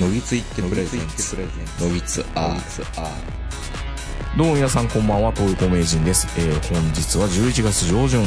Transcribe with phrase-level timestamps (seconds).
[0.00, 1.36] のぎついってプレゼンツ
[1.80, 2.56] のぎつア
[4.38, 6.26] どうも皆さんこんばんは、東横名人です。
[6.40, 8.22] えー、本日は11月上旬、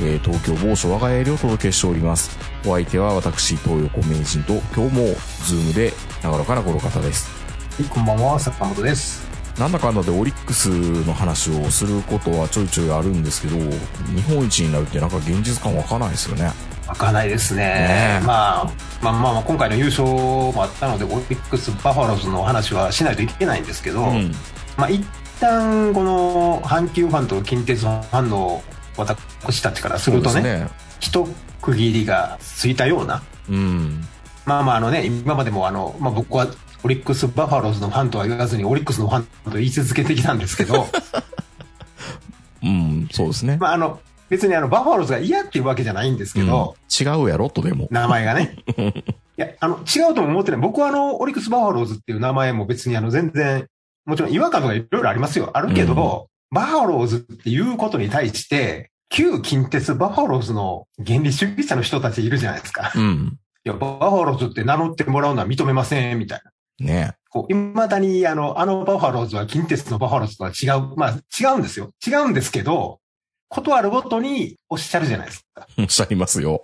[0.00, 2.38] えー、東京某所我が家よりお届けしております。
[2.64, 5.04] お相手は私、東横名人と、今日も、
[5.44, 5.92] ズームで、
[6.22, 7.28] 長らかなこの方です。
[7.76, 9.28] はい、こんばんは、坂本です。
[9.58, 10.68] なんだかんだでオリックス
[11.04, 16.50] の話をすることはちょいちょいあるんですけど、日本一になるってなんか現実感わかんないですよね。
[16.90, 17.62] わかんないですね。
[17.62, 18.64] ねえまあ、
[19.00, 24.32] まあまあまあ、今回の優勝もあったので、オリックス・バファローズの話はしないといけないんですけど、うん。
[24.76, 25.06] まあ一
[25.38, 28.60] 旦、この阪急ファンと近鉄ファンの
[28.96, 30.68] 私たちからするとね、ね。
[30.98, 31.28] 一
[31.62, 34.04] 区切りがついたような、うん。
[34.44, 36.48] まあまああのね、今までもあの、まあ僕は
[36.82, 40.88] オリックス・バファローズのファンとは言わずに、オリックスのファンと言い続けてきたんですけど、
[42.64, 43.58] うん、そうですね。
[43.60, 44.00] まああの、
[44.30, 47.88] 別にあの、バファローズが嫌っていうわけじゃないんですけど、うん、違うやろとでも。
[47.90, 48.56] 名前がね。
[48.78, 48.82] い
[49.36, 50.60] や、あの、違うとも思ってない。
[50.60, 53.66] 僕はあの、オリックス・バファローズっていう名前も別にあの、全然、
[54.06, 55.50] もちろん違和感とかいろいろありますよ。
[55.52, 62.92] あるけど、バファローズっていうことに対して、旧近鉄バファローズの原理主義者の人たちいるじゃないですか。
[62.94, 63.38] うん。
[63.64, 66.42] いや、バファローズって名乗ってもらうのは認めません、みたい
[66.78, 66.86] な。
[66.86, 70.96] ねこう、未だにあの、あのバファローズは近鉄のバファローズとは違う。
[70.96, 71.90] まあ、違うんですよ。
[72.06, 72.98] 違うんですけど、
[73.50, 75.66] ことあるごとにおっしゃるじゃないですか。
[75.76, 76.62] おっしゃいますよ。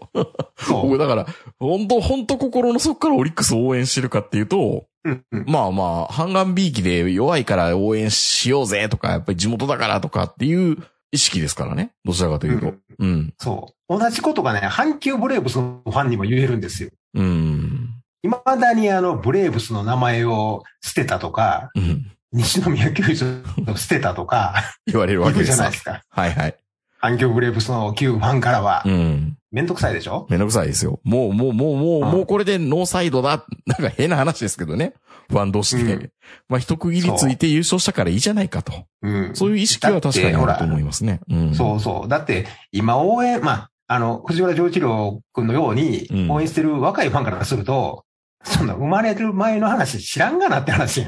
[0.56, 0.89] そう。
[0.89, 1.27] 僕だから、
[1.59, 10.79] 本当本当心の底からオリックスを応援してるかっていうと、うんうんまあまあ、半眼ビーキで弱いから応援しようぜとか、やっぱり地元だからとかっていう
[11.11, 11.91] 意識ですからね。
[12.05, 12.75] どちらかというと。
[12.98, 13.34] うん。
[13.39, 13.98] そう。
[13.98, 16.91] 同じことがね、阪急ブレーブスのファンにも言えるんですよ。
[17.14, 17.91] うん。
[18.23, 22.12] 未だにあの、ブレーブスの名前を捨てたとか、うん。
[22.33, 23.27] 西宮球場
[23.73, 24.55] を捨てたとか、
[24.87, 26.03] 言われるわけですわゃないですか。
[26.11, 26.57] はいはい。
[27.06, 29.36] 阪急ブレーブスの旧ファンからはう、ん。
[29.52, 30.27] めんどくさいでしょ？
[30.28, 31.00] めんどくさいですよ。
[31.05, 33.44] もう、もう、もう、もう、うんもうこれでノーサイドだ。
[33.67, 34.92] なんか変な話ですけどね。
[35.30, 35.95] ファン同士で。
[35.95, 36.11] うん
[36.48, 38.72] まあ一区切りついて優勝したからいいじゃないかと。
[39.02, 39.30] うん。
[39.34, 41.20] そういう意識は確かにあると思いまますね。
[41.30, 41.55] うん。
[41.55, 42.08] そうそう。
[42.08, 48.05] だって、今応援、まあ、あの、藤原丈一郎君のようにうん応援してる若いファンからすると、
[48.45, 51.05] そんな生まれる前の話知らんがなって話。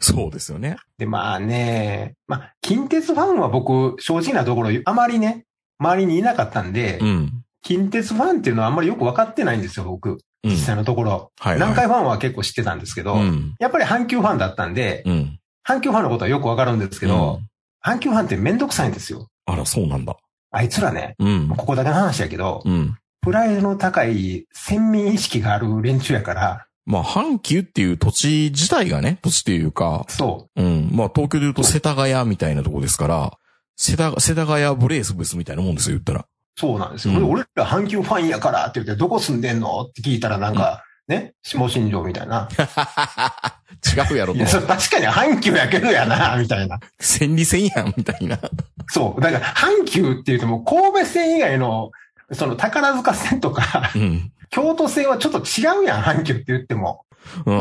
[0.00, 0.76] そうですよね。
[0.98, 5.44] で、まあね、まあ、近鉄ファンは僕、正直なところ、あまりね、
[5.78, 7.44] 周りにいなかったんで、うん。
[7.62, 10.10] 近鉄ファンっていうのはあんまりよく分かってないんですよ、僕。
[10.10, 11.32] うん実際のところ。
[11.38, 11.54] はい、はい。
[11.56, 13.54] 南海ファンは結構知ってたんですけど、うん。
[13.60, 15.38] やっぱり阪急ファンだったんで、うん。
[15.68, 17.46] 阪急ファンのことはよく分かるんですけど、うん
[17.82, 19.28] 阪急ファンってめんどくさいんですよ。
[19.46, 20.14] あら、そうなんだ。
[20.50, 21.48] あいつらね、うん。
[21.48, 22.94] ここだけの話やけど、うん。
[23.22, 30.90] プライドの高い先民意識がある連中やから、まあ、阪急っていう土地自体がね、土地っていうか、そうん。
[30.92, 33.32] まあ、東京で言うと世田谷みたいなとこですから、
[33.76, 36.20] 世田、世田谷ブレースブスみたいなもんですよ、言ったら。
[36.20, 36.24] う、
[36.56, 37.14] そうなんですよ。
[37.14, 42.48] うん俺ら阪急ファンやからって言って、どこ住んでんのって聞いたらなんか、ね、下新庄みたいな。
[44.10, 46.78] 違うやろとい確かに阪急やけどやな、みたいな。
[47.00, 48.38] 千里線やん、みたいな。
[48.88, 49.20] そう。
[49.20, 51.90] だから、阪急って言っても、神戸線以外の、
[52.32, 54.32] その宝塚線とか、うん。
[54.50, 57.04] 京都線はちょっと違うやん、 阪急って言っても。
[57.46, 57.58] うん。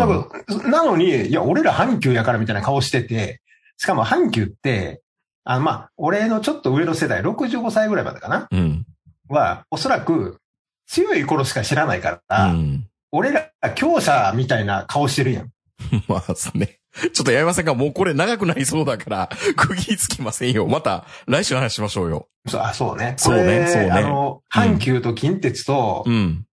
[0.72, 3.42] なのに、いや、俺ら阪急やからみたいな顔してて、
[3.78, 5.02] しかも阪急って、
[5.44, 8.48] あの、まあ、俺のちょっと上の世代、65歳ぐらいまでかな？
[8.52, 8.86] うん。
[9.28, 10.40] は、おそらく、
[10.88, 12.86] 強い頃しか知らないかうら、ん。
[13.12, 15.50] 俺ら強者みたいな顔してるやん。
[16.08, 16.79] まあですね。
[17.14, 20.68] ちょっとやめませんかもうこれ長くなりそうだから、 区切りつきませんよ。
[20.68, 22.28] また、来週話しましょうよ。
[22.48, 23.14] そう、あ、そうね。
[23.18, 26.46] そうねそうねあの、阪急と近鉄と、うん。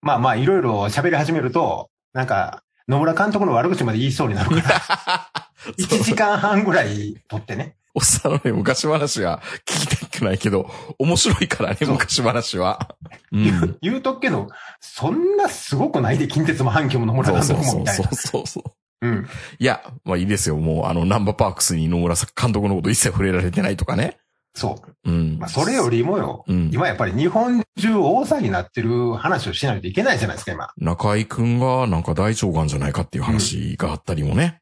[0.00, 5.30] まあまあ、いろいろ喋り始めると、なんか、野村監督の悪口まで言いそうになるから、
[5.78, 7.76] 1時間半ぐらい撮ってね。
[7.94, 12.96] おっさんのね、昔話は聞きたくないけど、面白いからね、昔話は。
[13.32, 13.78] う言んう。
[13.82, 14.48] 言うとくけど、
[14.80, 18.46] そんなすごくないで、近鉄も阪急も野村監督もみたいなそうそうそう。
[18.46, 19.06] そうそう。
[19.06, 19.28] うん。
[19.58, 20.56] いや、まあいいですよ。
[20.56, 24.16] もう、あの、ナンバーパークスに野村監督のこと一切触れられてないとかね。
[24.54, 25.10] そう。
[25.10, 25.38] うん。
[25.38, 30.68] まあ、それよりもよ、うん今やっぱり日本中大騒ぎになってる話をしないといけないじゃないですか、今。
[30.76, 34.60] 中井くんがなんか大腸がんじゃないかっていう話があったりもね、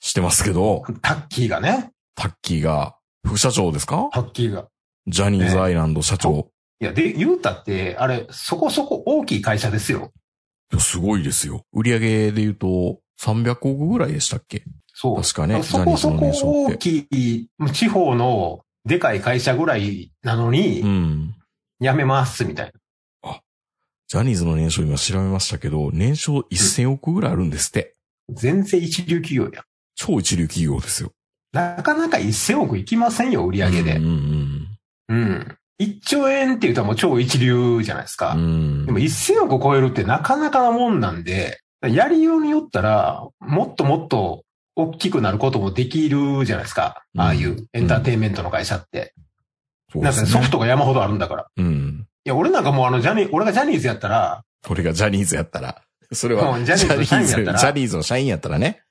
[0.00, 4.10] してますけど、タッキーがね、タッキーが副社長ですか？
[4.12, 4.66] タッキーが。
[5.06, 6.50] ジャニーズアイランド社長。
[6.80, 10.10] いや、で、言うたって、あれ、そこそこ大きい会社ですよ。
[10.72, 11.62] いやすごいですよ。
[11.72, 14.64] 売上で言うと300億ぐらいでしたっけ？
[14.92, 15.22] そう。
[15.22, 16.32] 確かねそこそこ
[16.66, 21.34] 大きい、地方のでかい会社ぐらいなのに、うん。
[21.80, 22.72] 辞めます、みたいな。
[24.06, 27.94] ジャニーズの年商今調べましたけど、年商1000億ぐらいあるんですって。
[28.30, 29.64] 全然一流企業や。
[29.96, 31.10] 超一流企業ですよ。
[31.52, 33.96] なかなか1000億いきませんよ、売り上げで。
[33.96, 34.66] うんうん
[35.08, 35.58] うん。
[35.80, 38.34] 1兆円って言うともう超一流じゃないですか。
[38.34, 38.40] うん。
[38.40, 38.46] う
[38.82, 44.44] んでも1000億超えるってなかなかなもんなんで、やりようによったら、もっともっと
[44.76, 47.04] 大きくなることもできるじゃないですか。
[47.14, 49.14] うんああいうエンターテインメントの会社って。
[49.94, 50.40] なんかそうですね。
[50.40, 51.46] ソフトが山ほどあるんだから。
[51.56, 52.06] うん。
[52.24, 55.82] いや、俺なんかもうあの、ジャニー、俺がジャニーズやったら、俺がジャニーズやったら。
[56.12, 58.82] それは、ジャニーズの社員やったらジャニーズの社員やったらね。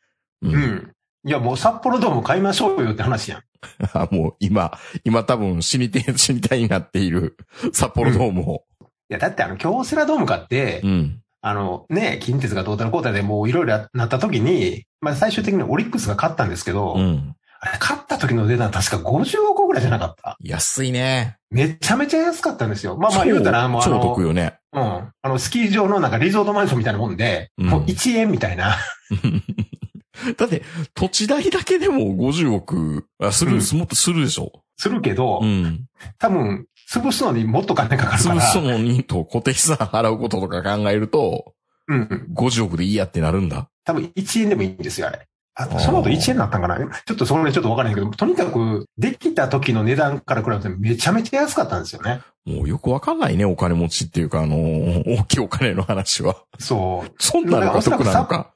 [0.41, 0.57] うう。
[0.57, 0.91] ん。
[1.25, 3.41] いや、もう札幌ドーム買いましょうよって話やん。
[3.93, 7.37] あもう今、今多分死にて、 死にたいになっている
[7.73, 8.65] 札幌ドームを。
[9.09, 11.22] いや、だってあの、京セラドーム買って、うん。
[11.45, 17.35] あの、ね、近鉄がトータルコータでもういろいろなった時に、まあ最終的にオリックスが勝ったんですけど、うん。
[17.59, 20.37] あれ勝った時の値段確か50億ぐらいじゃなかった。
[20.41, 21.37] 安いね。
[21.51, 22.97] めちゃめちゃ安かったんですよ。
[22.97, 24.57] まあまあ言うたら、もうあ超の、得よね。
[24.71, 24.81] うん。
[24.81, 28.77] あの、スキー場のなんかリゾートマンションみたいなもんで、うんもう1円みたいな。
[30.37, 30.63] だって、
[30.93, 34.63] 土地代だけでも50億、あ、する、うんもっとするでしょ。
[34.77, 35.85] するけど、うん。
[36.19, 36.65] 多分、
[36.99, 38.41] 潰すのにもっと金かかるから。
[38.41, 41.53] 潰すのにと固定資産払うこととか考えると、
[41.87, 42.27] うん。
[42.33, 43.69] 50億でいいやってなるんだ。
[43.83, 45.27] 多分1円でもいいんですよ、あれ。
[45.55, 52.21] あその後1円になったんかなちょっとそれちょっとわからないけど、とにかく、できた時の値段から比べてめちゃめちゃ安かったんですよね。
[52.45, 56.37] もうよくわかんないね、お金持ちっていうか、あのー大きいお金の話は。
[56.59, 57.11] そう。
[57.19, 58.53] そんなのが得なのか。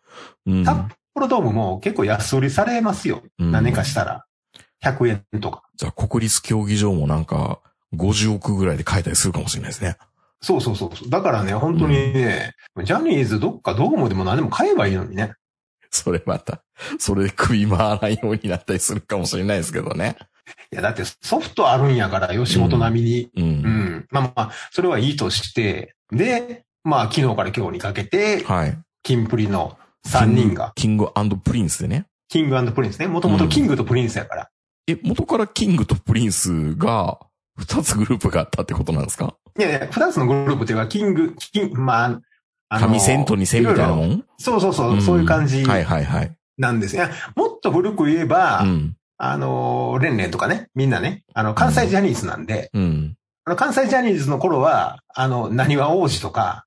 [0.48, 0.66] うん。
[0.66, 0.78] 札
[1.14, 3.22] 幌ドームも結構安売りされますよ。
[3.38, 4.26] うん何かしたら。
[4.84, 5.64] 100円とか。
[5.76, 7.60] じゃあ国立競技場もなんか、
[7.96, 9.98] 50億ぐらいで買えたりするかもしれないですね。
[10.42, 11.10] そうそうそう。
[11.10, 12.54] だからね、本当にね、
[12.84, 15.34] ジャニーズどっかドームでも何でも買えばいいのにね。
[15.90, 16.62] それまた、
[17.00, 20.18] それで首回らないようになったりするかもしれないですけどね。
[20.72, 23.30] いや、だってソフトあるんやから、吉本並みに。
[23.36, 23.44] うん。
[23.44, 24.08] うん。
[24.12, 28.78] まあまあ、それはいいとして、で、まあ昨日から今日にかけて、はい。
[29.04, 31.08] キンプリの3人が、キング
[31.44, 32.06] プリンスでね。
[32.30, 33.08] キングプリンスね。
[33.08, 34.50] もともとキングとプリンスやから。
[34.88, 37.20] え、元からキングとプリンスが、
[37.58, 39.36] 二つグループがあったってことなんですか？
[39.58, 42.22] いやいや、二つのグループっていうか、キング、キン、まあ、
[42.70, 46.36] あ神セントにセンみたいなもんそうそうそう、そういう感じはいはいはい。
[46.58, 46.96] なんです。
[46.96, 48.96] いや、もっと古く言えば、うん。
[49.20, 53.17] あの、レンレンとかね、みんなね、あの、関西ジャニーズなんで、うん。
[53.48, 56.66] あの、関西ジャニーズの頃は、あの、なにわ皇子とか、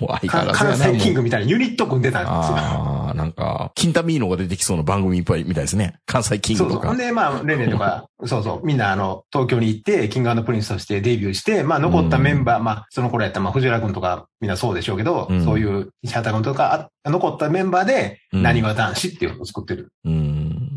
[0.00, 0.58] もう相変わらず。
[0.58, 2.56] 関西キングみたいなユニット組んでたんですよ。
[2.56, 5.96] ああ、なんか、キンタミーノが出てきそうな番組いっぱいみたいですね。
[6.06, 6.78] 関西キングそうそう。
[6.78, 6.98] ほとかん。
[6.98, 19.90] で、まあ、レンレンとか、そうそう、みんなあの、東京に行って、キングプリンスとしてデビューして、まあ、残ったメンバー、まあ、その頃やったら、まあ、藤原君とか、みんなそうでしょうけど、うんそういう、西畑君とか、あ残ったメンバーで、うんなにわ男子っていうのを作ってる。
[20.04, 20.33] うん。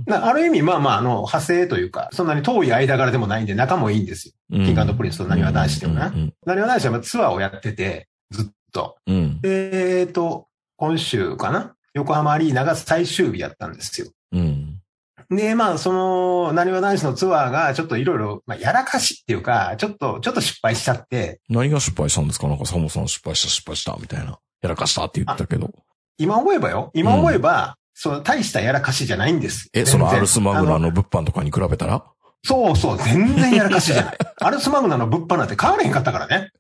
[0.08, 4.34] なある意味、まあまあ、あの、派生というか、そんなに遠い間柄でもないんで、仲もいいんですよ。
[4.50, 6.34] キングプリンスとなにわ男子っていうのはうん。
[6.46, 8.98] なにわ男子はまあツアーをやってて、ずっと。
[9.06, 9.42] うん。
[9.42, 11.76] でえっと、今週かな？
[11.94, 14.08] 横浜アリーナが最終日やったんですよ。
[14.32, 14.82] うん。
[15.30, 22.48] で、まあ、その、何は男子のツアーが、ちょっといろいろ、まあ、やらかしっていうか、ちょっと、ちょっと失敗しちゃって、何が失敗したんですか？
[22.48, 24.40] なんかサモさん失敗した失敗したみたいな。
[24.62, 25.70] やらかしたって言ってたけど。
[26.18, 29.70] 今思えばよ、今思えば、その、大したやらかしじゃないんです。
[29.74, 32.04] え、そのアルスマグナあの物販とかに比べたら？
[32.46, 34.18] そうそう、全然やらかしじゃない。
[34.40, 36.52] アルスマグナの物販なんて変われへんかったからね。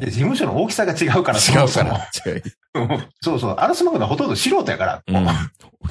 [0.00, 2.08] で事務所の大きさが違うから、違うから。
[3.20, 5.02] そうそう、アルスマグナはほとんど素人やから。
[5.06, 5.26] うん。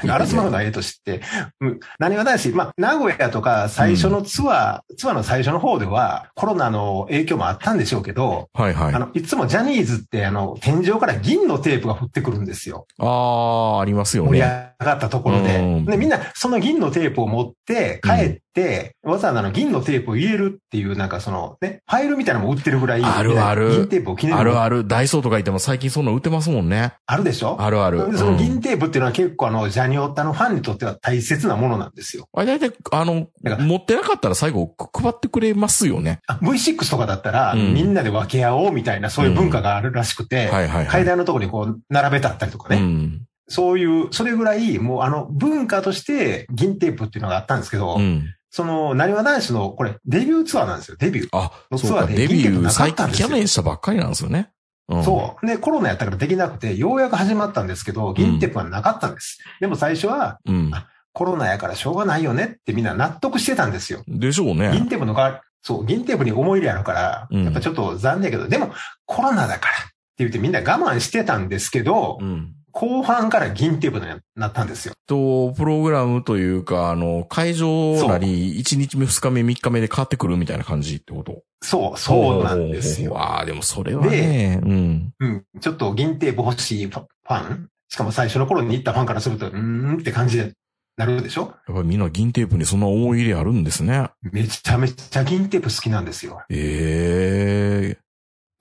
[0.08, 1.22] アラスマグナはええとして、
[1.60, 8.94] うん何はないし、まあ、名古屋とか最初のツアー、ツアーの最初の方では、コロナの影響もあったんでしょうけど、はいはい。
[8.94, 12.88] ああの、いつもジャニーズって、あの、天井から銀のテープが降ってくるんですよ。
[13.00, 14.74] あー、ありますよ盛りね。
[14.80, 15.58] 上がったところで。
[15.58, 24.88] うんで、みんな、その銀のテープを持って、帰って、わざわざあの銀のテープを入れるっていう、なんかその、ね、ファイルみたいなのも売ってるぐらい、あるある銀テープを記念にあるある。
[24.88, 26.94] ダイソーとか行っても最近そんなの売ってますもんね。
[27.06, 27.56] あるでしょ？
[27.60, 28.12] あるある。
[28.12, 32.28] でそのうん銀テープっていうのは結構あの、ジャニオタのファンにとっては大切なものなんですよ。
[32.34, 33.28] あれ大体、あの、
[33.60, 36.20] 持ってなかったら最後配ってくれますよね。
[36.28, 40.88] あ V6 とかだったら、うんみんなで分け合おうみたいな、そういう文化があるらしくて、はいはいはい。
[40.88, 42.82] 階段のところにこう、並べたったりとかね。
[42.82, 43.22] うん。
[43.48, 48.34] そういう、それぐらい、もうあの、文化として銀テープっていうのがあったんですけど、うん。
[48.50, 51.30] その、なにわ男子の、これ、デビューツアーなんですよ、デビュー。
[51.32, 54.52] あ、のそうか、ツアーでデビュー銀テープなか最近去ったんですよ年したばっかりなんですよね。
[54.92, 55.48] うん、そう。
[55.48, 59.40] で、コロナやったからできなくて、ようやく始まったんですけど、銀テープはなかったんです。
[59.60, 60.52] でも最初は、う。
[60.52, 60.72] うん。
[61.14, 64.04] コロナやからしょうがないよねってみんな納得してたんですよ。
[64.08, 64.72] でしょうね。
[64.74, 68.72] 銀テープの代わり、そう、銀テープに思い入れあるから、うんやっぱちょっと残念やけど、でも
[69.06, 72.54] コロナだからって言ってみんな我慢してたんですけど、うん。
[72.72, 74.94] 後半から銀テープになったんですよ。
[75.08, 77.68] と、プログラムというか、あの、会場
[78.08, 81.44] なり、1日目、2日目、3日目で変わってくるみたいな感じってこと？
[81.64, 83.18] そう、そうなんですよ。
[83.18, 85.14] ああ、でもそれはね、うん。
[85.20, 85.46] うん。
[85.60, 89.58] ちょっと銀テープ欲しいファンしかも最初の頃に行ったファンからすると、うー
[89.98, 90.54] んって感じで
[90.98, 91.42] なるでしょ？
[91.68, 94.10] やっぱりみんな銀テープにそんな思い入れあるんですね。
[94.22, 96.42] めちゃめちゃ銀テープ好きなんですよ。
[96.50, 97.98] ええ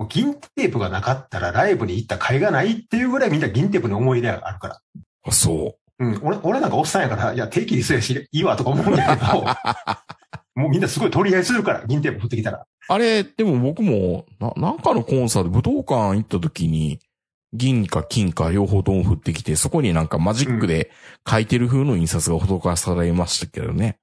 [0.00, 4.80] もう銀テープがなかったらライブに行った甲斐がないっていうぐらいみんな銀テープに思い入れがあるから。
[5.24, 9.44] あ、そうん、俺、俺なんかおっさんやから、いや、定期にすやし、いいわとか思うんだけど、
[10.56, 12.58] もうみんなすごい取り合いするから、銀テープ振ってきたら。
[12.60, 12.64] う。
[12.88, 16.98] あれ、でも僕も、な、なんかのコンサート、武道館行った時に、
[17.52, 20.90] 銀か金か両方とも降ってきて、そこになんかマジックで
[21.28, 23.98] 書いてる風の印刷が施されましたけどね。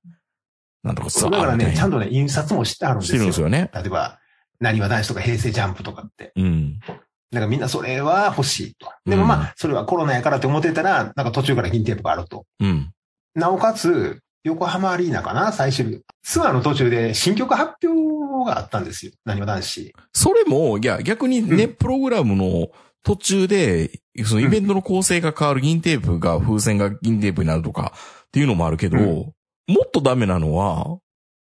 [0.84, 3.22] なんとかだからね、ちゃんととね、印刷もしてあるんですしてよ。
[3.22, 3.72] るんですよね。
[3.74, 4.20] 例えば、
[4.60, 6.32] なにわ男子とか平成ジャンプとかって。
[6.36, 6.80] うん。
[6.80, 7.00] だか
[7.32, 8.92] らみんなそれは欲しいと。
[9.06, 12.46] でもまあ、それはコロナやからって思ってたら、なんか途中から銀テープがあると。
[12.60, 12.92] うん。
[13.36, 19.12] なおかつ、横浜アリーナかな最終ツアーの途中で新曲発表があったんですよ。
[19.26, 19.94] なにわ男子。
[20.14, 22.70] それも、いや、逆にね、うんプログラムの
[23.04, 29.34] 途中で、そのイベントの構成が変わる銀テープが風船が銀テープになるとかっていうのもあるけど、うん
[29.70, 30.98] もっとダメなのは、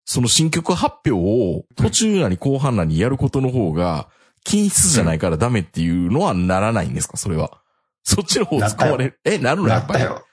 [0.05, 4.07] その新曲発表を途中なり後半なりやることの方が
[4.43, 7.17] 均質じゃないからダメっていうのはならないんですか？
[7.17, 7.59] それは。
[8.03, 9.19] そっちの方使われる？
[9.25, 9.69] え、なるの？
[9.69, 10.03] やっぱり。
[10.03, 10.25] なったよ。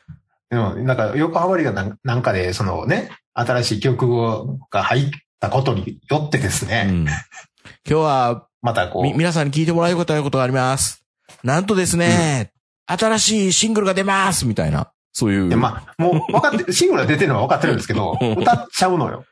[0.51, 5.11] でも、なんか、横浜アリーナなんかで、そのね、新しい曲が入っ
[5.41, 7.05] たことによってですね、うん。
[7.05, 7.15] 今
[7.87, 11.03] 日は、またこう、み、皆さんに聞いてもらえることあることがあります。
[11.43, 12.53] なんとですね、
[12.87, 14.93] 新しいシングルが出ますみたいな。
[15.15, 15.49] そういう。
[15.49, 19.25] でまあ、もう分かって、シングルが出てるのは分かってるんですけどうん、歌っちゃうのよ。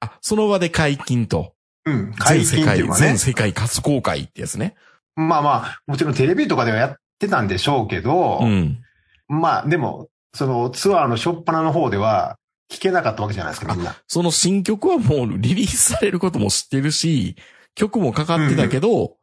[0.00, 1.54] あ、その場で解禁と。
[1.84, 2.12] うん。
[2.14, 3.18] 解禁っていうかね全。
[3.18, 4.74] 世界初公開ってやつね。
[5.16, 8.82] まあまあ、もちろんテレビとかではやってたんでしょうけど、うん。
[9.28, 12.36] まあでも、そのツアーの初っ端の方では
[12.70, 13.96] 聞けなかったわけじゃないですか、みんな。
[14.06, 17.36] その新曲はもうリリースされることも知ってるし、
[17.74, 19.16] 曲もかかってたけど、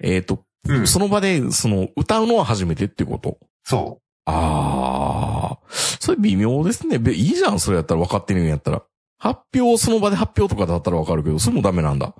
[0.00, 0.86] えっ、と、うん。
[0.86, 3.38] その場で、その、歌うのは初めてってこと。
[3.64, 6.98] そああ、それ微妙ですね。
[6.98, 8.82] べいいじゃん、それやったら分かってるんやったら。
[9.18, 12.14] 発表、その場で発表とかだったら分かるけど、それもダメなんだ。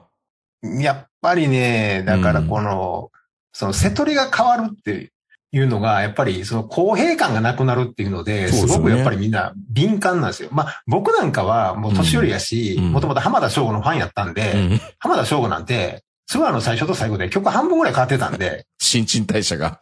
[0.62, 0.83] う。
[0.83, 3.11] やっぱりね、だからこの、
[3.52, 5.12] その瀬取りが変わるって
[5.52, 10.49] いうのが、やっぱりその公平感がなくなるっていうので、すごくやっぱりみんな敏感なんですよ。
[10.52, 14.81] まあ僕なんかはもう年寄りやし、うんもともと浜田省吾のファンやったんで、うん。
[14.99, 19.81] 浜田省吾なんて、ツアーの最初と最後で曲半分ぐらい変わってたんで、新陳代謝が。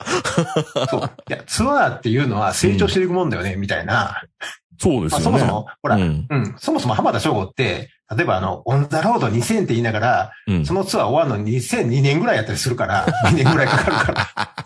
[0.88, 1.10] そう。
[1.28, 4.22] いや、ツアーっていうのは成長していくもんだよね、みたいな。
[4.80, 5.24] まあ、そうですよね。
[5.24, 6.54] そもそも、ほら、ううん、ん。
[6.58, 10.64] そもそも浜田省吾って、例えばあの、オンザロード2000って言いながら、うん。
[10.66, 14.56] そのツアー終わるのに2002年ぐらいやったりするから、 2年ぐらいかかるから。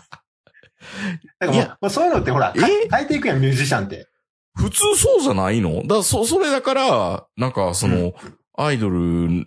[1.39, 2.59] だからもうそういうのってほら、え？
[2.89, 4.07] 変えていくやん、ミュージシャンって。
[4.55, 5.61] 普通そうじゃない？
[5.61, 5.85] の？
[5.87, 8.13] だそ、それだから、なんかその、
[8.57, 8.97] アイドル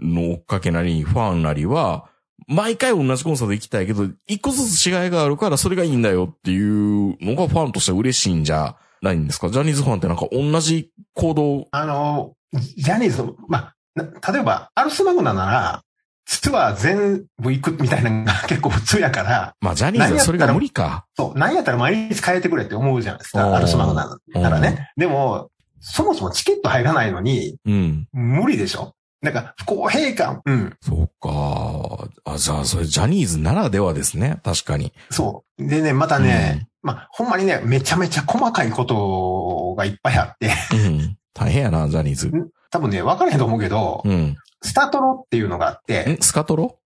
[0.01, 2.07] の追っかけなり、ファンなりは、
[2.49, 9.49] 毎回同じコンサート行きたいけど、一個ずつ違いがあるからそれがいいんだよっていうのがファンとしては嬉しいんじゃないんですか？
[9.51, 15.83] ジャニーズファンってなんか同じ行動、あの、ジャニーズの、まあ、な例えば、アルスマグナなら、
[16.27, 21.05] ツアー全部行くみたいなのが結構普通やから、まあジャニーズはそれが無理か。
[21.17, 24.91] そう、何やったら毎日変えてくれって思うじゃないですか、アルスマグナならね。
[24.97, 28.09] でも、そもそもチケット入らないのに、うん。
[28.13, 28.95] 無理でしょ？
[29.25, 30.43] なんか、不公平感。
[30.45, 30.77] うん。
[30.81, 32.09] そうか。
[32.25, 34.41] あ、じゃあそれジャニーズならではですね。
[34.45, 34.93] 確かに。
[35.11, 35.67] そう。
[35.67, 41.17] でね、またね、まあ、ほんまにね、めちゃめちゃ細かいことがいっぱいあって、うん。
[41.33, 42.31] 大変やな、ジャニーズ。
[42.71, 44.37] 多分ね、分からへんと思うけど、うん。
[44.63, 46.79] スタトロっていうのがあって、んスカトロ？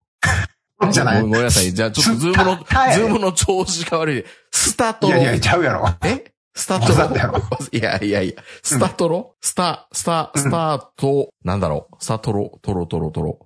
[0.92, 1.22] じゃない。
[1.22, 1.74] ごめんなさい。
[1.74, 4.26] じゃあちょっとズームの、ズームの調子が悪い。
[4.52, 5.18] スタトロ。
[5.18, 5.88] いやいや、ちゃうやろ。
[6.04, 6.24] え？
[6.58, 7.40] スタトロ？
[7.72, 8.36] いやいやいや。
[8.64, 11.96] スタトロ、スタ、スタ、スタート、なんだろう？
[12.04, 13.40] スタトロ、トロトロトロ。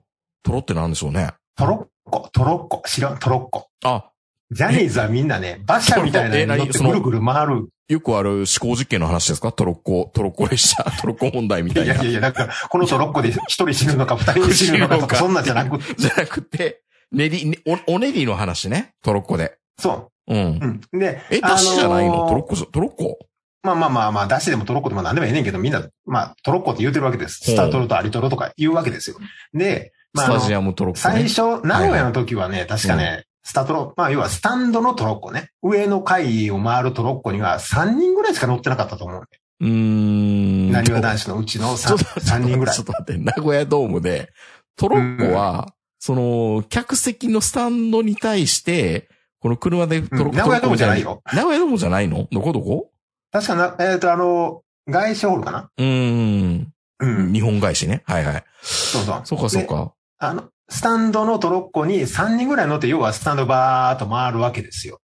[0.44, 1.32] トロってなんでしょうね？
[1.58, 3.68] トロッコ、トロッコ、知らん、トロッコ。
[3.84, 4.06] あ、
[4.50, 7.68] ジャニーズはみんなね、馬車みたいなのってぐるぐる回る。
[7.90, 9.52] よくある思考実験の話ですか？
[9.52, 11.94] トロッコ、トロッコ列車、 トロッコ問題みたいな。
[11.94, 18.92] いやいやいや、だから、このトロッコで一人死ぬのか二人死ぬのかとか、そんなんじゃなくて、じゃなくて、練り、ねお、お練りの話ね？
[19.04, 19.58] トロッコで。
[19.78, 20.38] そうう。
[20.38, 20.82] ん。
[20.92, 21.00] うん。
[21.00, 23.20] で、え、ダッシュじゃないの、あのートロッコじゃ、トロッコ？
[23.64, 27.42] まあまあまあまあ、出しでもトロッコでも何でもええねんけど、みんな、まあ、トロッコって言うてるわけです。
[27.44, 29.18] スタートロとアリトロとか言うわけですよ。
[29.54, 31.28] で、まあ、スタジアムトロッコ、ね。
[31.28, 35.50] 最初、名古屋の時はね、確かね、スタトロ、まあ、要はスタンドのトロッコね。
[35.62, 39.24] 上の階を回るトロッコには3人ぐらいしか乗ってなかったと思う。
[39.62, 40.72] うーん。
[40.72, 42.86] なにわ男子のうちのちょっ 3, と、三人ぐらいちょっ。
[42.86, 44.30] と待って、名古屋ドームで、
[44.76, 49.08] トロッコは、その、客席のスタンドに対して、
[49.42, 51.22] この車でトロッコ、うん名古屋ドームじゃないよ。
[51.34, 52.28] 名古屋ドームじゃないの？
[52.32, 52.92] どこどこ？
[53.32, 55.70] 確かな、えっ、と、あの、外資ホールかな？
[55.78, 56.74] うーん。
[57.00, 57.34] うん。
[57.34, 58.04] 日本返しね。
[58.06, 58.44] はいはい。
[58.62, 59.22] そうそう。
[59.26, 59.94] そうかそうでか。
[60.20, 65.00] あの、スタンドのトロッコに3人ぐらい乗って、要はスタンドバーっと回るわけですよ。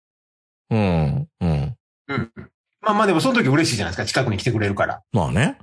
[0.70, 1.28] うん。
[1.40, 1.76] うん。
[2.08, 2.32] うん。
[2.82, 4.06] まあまあでもその時嬉しいじゃないですか。
[4.06, 5.02] 近くに来てくれるから。
[5.12, 5.58] まあね。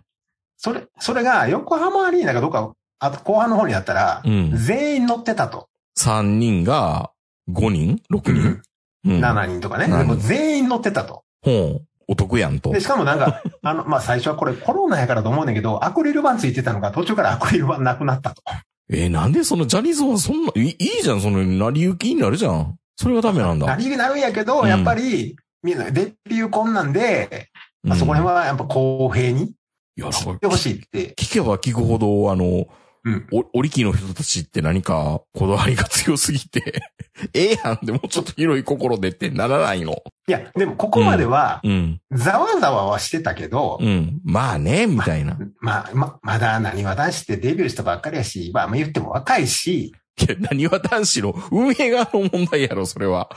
[0.57, 4.51] それ、それが横浜アリーナかどうか、あと後半の方になったら、うん。
[4.55, 5.69] 全員乗ってたと。
[5.95, 7.11] 三人が、
[7.51, 8.61] 5人 ?6 人？
[9.05, 9.23] うん。
[9.23, 9.85] 7人とかね。
[9.85, 11.23] 7でも全員乗ってたと。
[11.41, 11.85] ほう。
[12.07, 12.79] お得やんとで、。
[12.79, 18.41] しかもなんか、 あの、まあ、最初はこれコロナやからと思うんだけど、アクリル板ついてたのが途中からアクリル板なくなったと。
[18.89, 22.75] えーなんでそのジャニーズはそんな、いいじゃん、その、成り行きになるじゃん。
[22.95, 23.67] それがダメなんだ。
[23.67, 27.49] なりになるんやけど、うんやっぱり、みんなデビュー困難で、
[27.83, 29.53] まあ、そこら辺はやっぱ公平に
[29.95, 31.13] いや、ってほしいって。
[31.17, 32.67] 聞けば聞くほど、あの、
[33.05, 33.27] うん。
[33.31, 36.83] お、おりきの人たちって何かこだわりが強すぎて、
[37.33, 39.93] ええやんでもうちょっと広い心でってならないの。
[40.27, 41.99] いや、でもここまでは、うん。
[42.11, 44.21] ざわざわはしてたけど、うん。
[44.23, 45.37] まあね、みたいな。
[45.59, 53.29] まあ、ま、まだ何は出してデビューしたばっかりやし、まあ、言っても若いし、いや、何は男子の運営側の問題やろ、それは。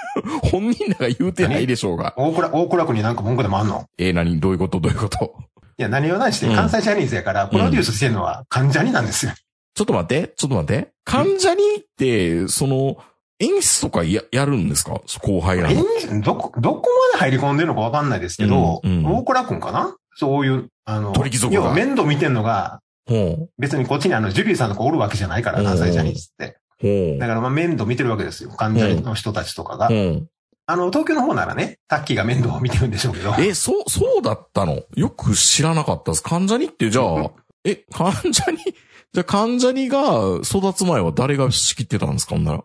[0.50, 2.14] 本人らが言うてないでしょうが。
[2.16, 3.84] 大倉、大倉区になんか文句でもあんの？
[3.98, 4.40] えー、何？
[4.40, 4.80] どういうこと？
[4.80, 5.34] どういうこと？
[5.78, 9.32] いや、何を何して関西ジャニーズやから、プロデュースしてるのは関ジャニなんですよ。
[9.74, 10.92] ちょっと待って、ちょっと待って。
[11.04, 12.96] 関ジャニって、その、
[13.38, 15.00] 演出とかや、やるんですか？
[15.22, 15.80] 後輩らの。
[15.80, 19.96] えどこ、どこまで入り込んでるのかわかんないですけど、うんうん大倉くんかな？
[20.14, 27.18] そういう、あの、鳥貴族が要は面倒見てんのが、ほ別にこっちにあの、ジュリーさんとかおるわけじゃないから、うん関西ジャニーズって。
[27.18, 28.50] だからまあ面倒見てるわけですよ。
[28.50, 29.88] 関ジャニの人たちとかが。
[29.88, 30.28] ほう。
[30.66, 33.34] あの、東京の方ならね、タッキーが面倒を見てるんでしょうけど。
[33.38, 34.82] え、そう、そうだったの？
[34.94, 36.22] よく知らなかったです。
[36.22, 37.30] 関ジャニって、じゃあ、
[37.64, 42.64] え、関ジャニ、じゃあ関ジャニが育つ前は誰が仕切ってたんですかほんなら？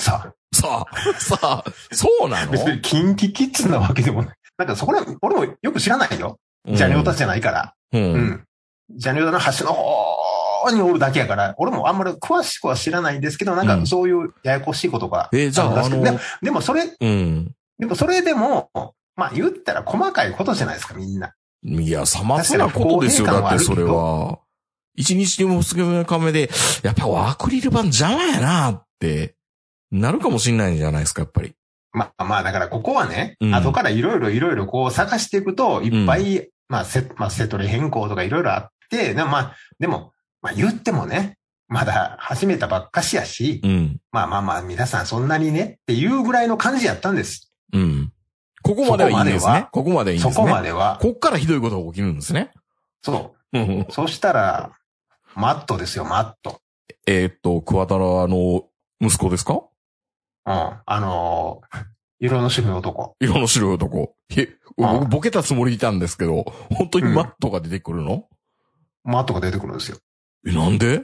[0.00, 2.52] ささあ、さあ、そうなあ、の？
[2.52, 4.36] 別にキンキキッズなわけでもない。
[4.56, 6.38] なんかそこら、俺もよく知らないよ。
[6.66, 7.74] ジャニオタじゃないから。
[7.92, 8.02] うん。
[8.02, 8.20] ううん。
[8.30, 8.44] ん。
[8.90, 9.84] ジャニオタの端の方
[10.70, 15.28] におるだけやから、俺もあんまり詳しくは知らないんですけど、なんうんかそういうややこしいことが。
[15.32, 17.50] え、じゃあ、あのでも、でもそれ、うん。
[17.78, 18.70] でもそれでも、
[19.16, 21.34] まあ言ったら細かいことじゃないですか、みんな。
[21.62, 23.26] いや、さまつなことですよ。
[23.26, 24.38] だってそれは。
[24.96, 26.50] 一日でも二日目で、
[26.82, 29.34] やっぱアクリル板邪魔やなって、
[29.90, 31.54] なるかもしんないんじゃないですか、やっぱり。
[31.92, 41.36] まあまあ、だからここはね、うん後からいろいろいろいろこう探していくと、いっぱい、まあセ、まあ、セトリ変更とかいろいろあって、でもまあ、でも、まあ言ってもね、
[41.68, 44.00] まだ始めたばっかしやし、うん。
[44.10, 47.52] まあまあまあ、皆さんそんなにねっていうぐらいの感じやったんです。
[47.72, 48.12] うん。
[48.62, 49.68] ここまではいいんですね。
[49.70, 50.32] ここまではいいんですね。
[50.34, 50.98] そこまでは。
[51.00, 52.50] こっからひどいことが起きるんですね。
[53.02, 53.86] そうんう。
[53.90, 54.72] そしたら、
[55.34, 56.60] マットですよ、マット。
[57.06, 58.64] えーっと、桑田のあの、
[59.00, 59.54] 息子ですか？
[59.54, 59.70] うん。
[60.46, 61.84] あのー
[62.22, 63.16] 色の白い男。
[63.18, 64.14] 色の白い男。
[64.76, 68.28] 僕ボケたつもりいたんですけど、本当にマットが出てくるの、
[69.04, 69.96] マットが出てくるんですよ。
[70.46, 71.02] え、なんで？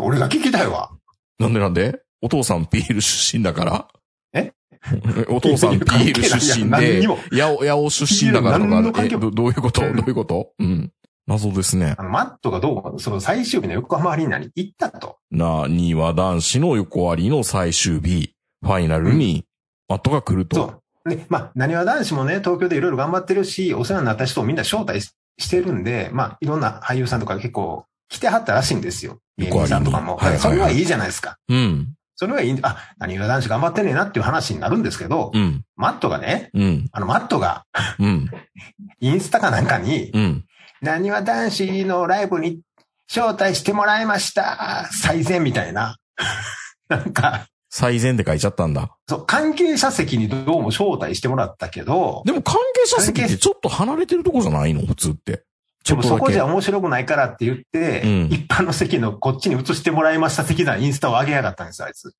[0.00, 0.90] 俺が聞きたいわ。
[1.38, 2.00] なんでなんで？
[2.20, 3.88] お父さん PL 出身だから？
[4.34, 4.52] え？
[5.28, 9.82] お父さん PL 出身で何にも、やお、やお出身だからとか、え、どどういうこと？
[9.82, 9.96] うん。
[9.96, 10.52] どういうこと？
[10.58, 10.92] うん。
[11.26, 11.94] 謎ですね。
[11.98, 15.18] あの、マットがどう、その最終日の横浜アリーナに行ったと。
[15.30, 19.44] な、には男子の横割りの最終日、ファイナルに、
[19.88, 20.56] マットが来ると。
[20.56, 21.10] そう。
[21.10, 29.18] で、まあ、何は男子もね、東京でいろいろ頑張ってるし、お世話になった人をみんな招待ししてるんで、まあ、いろんな俳優さんとか結構来てはったらしいんですよ。
[29.36, 30.16] 芸人さんとかも。
[30.16, 31.36] はいはいはいそれはいいじゃないですか。
[31.48, 31.94] うん。
[32.16, 35.62] それはいいあ、何は男子頑張ってんねんなっていう話になるんですけど、うん。
[35.76, 36.88] マットがね、うん。
[36.90, 37.64] あの、マットが、
[37.98, 38.30] うん。
[39.00, 40.44] インスタかなんかに、うん。
[40.82, 42.60] 何は男子のライブに
[43.08, 44.88] 招待してもらいました。
[44.90, 45.96] 最善みたいな。
[46.88, 48.96] なんか、最善って書いちゃったんだ。
[49.08, 54.86] そう、関係者席にどうも招待してもらったけど、でも関係者席ってちょっと離れてるとこじゃないの？
[54.86, 55.44] 普通って。
[55.84, 56.26] ちでもそょっとだけ。
[56.26, 62.12] こじゃ面白くないからって言って、うん一般の席のこっちに移してもらいました的なインスタを上げやがったんですよ、あいつ。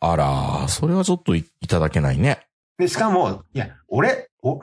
[0.00, 2.46] あら、それはちょっといいただけないね。
[2.78, 4.60] で、しかも、いや、俺、お、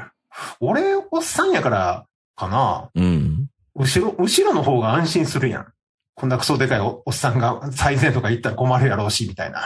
[0.59, 2.89] 俺、おっさんやから、かな。
[2.93, 3.47] うん。
[3.73, 5.67] 後ろ、後ろの方が安心するやん。
[6.13, 9.61] こんなクソでかいおおっさんが最善とか言ったら困るやろうし、みたいな。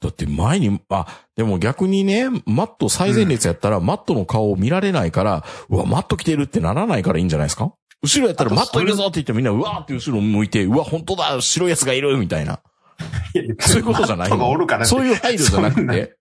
[0.00, 7.72] だって前に、あ、でも逆にね、マット最前列やったら、マットの顔を見られないから、うわ、マット来てるってならないからいいんじゃないですか？
[8.02, 12.60] 後ろやったらマットいるぞって言ってみんな、うわーって後ろ向いて、うわ、本当だ、白いやつがいるみたいな。
[13.60, 16.16] そういうことじゃないマットがおのるからそういう配慮じゃなくて。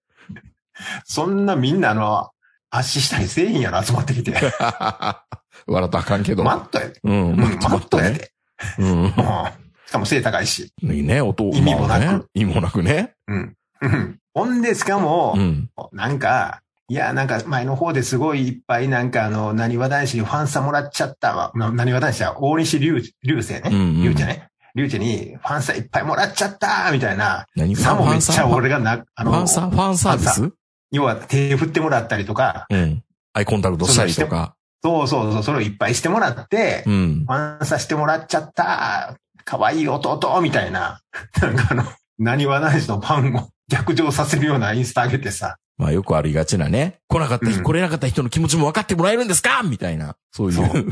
[1.06, 2.30] そんなみんなあの、
[2.70, 4.34] 圧死したりせえへんやろ、集まってきて。
[5.68, 6.44] 笑ったらあかんけど。
[6.44, 7.00] マットやで。
[7.04, 8.18] うん、うんマットやね。
[8.18, 8.32] で。
[8.80, 9.12] うんうん。
[9.12, 10.74] しかも背高いし。
[10.82, 13.14] いいね、音、意味もなく意味もなくね。
[13.28, 13.56] うん。
[13.82, 14.20] うん。
[14.34, 15.70] ほんで、しかもう、ん。
[15.94, 21.52] なんか、いや、なんか前の方ですごいいっぱいなんかあの、何話男子にファンさもらっちゃったわ。
[21.56, 23.64] な何話男子は大西流、流星ね。
[23.72, 24.50] 流星ね。
[24.76, 27.48] 流星にファンさいっぱいもらっちゃったみたいな。
[27.56, 27.76] 何？
[27.76, 30.52] さもめっちゃ俺がな、あの、ファンサ、ファンサービファス
[30.92, 33.04] 要は手振ってもらったりとか、うん。
[33.34, 34.56] アイコンタクトしたりとか。
[34.84, 37.34] そうそうそう、それをいっぱいしてもらって、うんフ。
[37.34, 41.02] ァンさしてもらっちゃった可愛い弟みたいな。
[41.42, 41.84] なんかあの、
[42.20, 45.58] 何話男子のファンを逆上させるようなインスタ上げてさ。
[45.78, 47.00] まあよくありがちなね。
[47.10, 49.62] 来なかった人、うん来れなかった人の気持ちも分かってもらえるんですか？
[49.64, 50.16] みたいな。
[50.32, 50.86] そういう。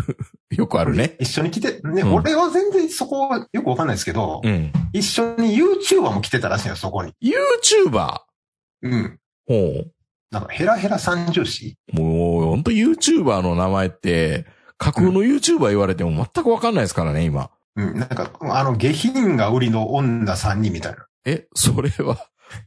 [0.56, 1.16] よくあるね。
[1.20, 4.72] 一緒に来て、ね、うん俺は全然そこはよくわかんないですけど、うん。
[4.92, 7.14] 一緒に YouTuber も来てたらしいよ、そこに。
[7.24, 8.18] YouTuber?
[8.84, 9.20] うん。
[9.48, 9.92] ほう。
[10.32, 14.46] なんかヘラヘラ三重視もう、ほんと YouTuber の名前って、
[14.78, 17.52] 架空の YouTuber 言われても全く分かんないですからね、今。
[17.76, 18.00] うん。
[18.00, 21.06] なんか、あの、下品が売りの女三人みたいな。
[21.26, 22.18] え、それは、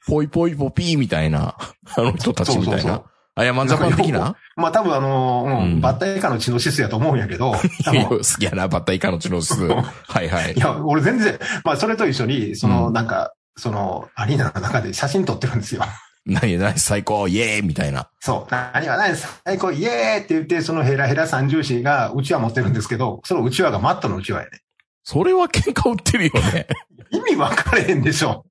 [0.07, 1.57] ぽいぽいぽぴーみたいな、
[1.96, 3.03] あの人たちみたいな。
[3.38, 7.53] あやまんジャパン的なまあ多分あの、うん、うんバッタ以下の血の指数やと思うんやけど、
[7.85, 9.62] 好きやな、バッタイカの血の質。
[9.62, 10.59] はいはいい。
[10.59, 15.83] や、俺全然、まあそれと一緒に、その、うんなんか、その、アリーナの中で写真撮ってるんですよ。
[16.27, 18.11] 何何最高イエーイみたいな。
[18.20, 18.53] そう。
[18.53, 24.61] 何は何最高イエーイって言って、そのヘラヘラ三重視がうちわ持ってるんですけど、そのうちわがマットのうちわやね。
[25.05, 26.66] それは喧嘩売ってるよね。
[27.12, 28.44] 意味分かれへんでしょ。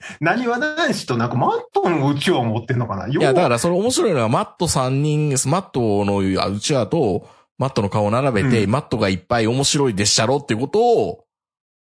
[0.20, 3.08] 何は男子となんかマットのうちわを持ってんのかな？
[3.08, 11.24] いいや、だからそれ面白いのは、マット3人、マットのうちわと、マットの顔を並べて、うんマットがいっぱい面白いでっしゃろっていうことを、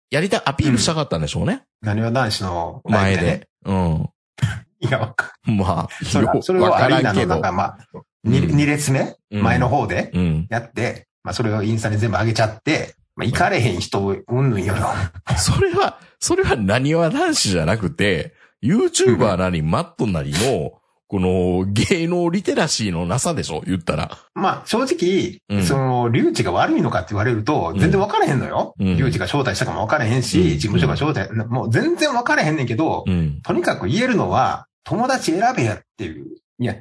[0.09, 1.63] やりたい、アピールしたかったんでしょうね。
[1.81, 3.17] 何は男子の前。
[3.17, 3.49] で。
[3.65, 4.09] うん。
[4.79, 7.77] いや、わかまあ、それよそれをアリーナのまあ、
[8.23, 10.11] 二うん二列目、うん前の方で。
[10.49, 14.85] やって、まあそれをインスタに全部上げちゃって、まあ行かれへん人うんぬんよよ。
[15.37, 20.73] それは、それは何は男子じゃなくて、YouTuber なり、マットなりの、
[21.09, 23.61] この芸能リテラシーのなさでしょ？
[23.65, 24.11] 言ったら。
[24.35, 28.75] まあ正直、うんその、リュウジが悪いのかって言われると、全然分からへんのよ。
[28.79, 33.41] うんリュウジが招待したかも分からへんし、うん事務所が招待、もう全然分からへんねんけど、うん。
[33.41, 36.25] とにかく言えるのは、友達選べやっていう。
[36.59, 36.75] いや、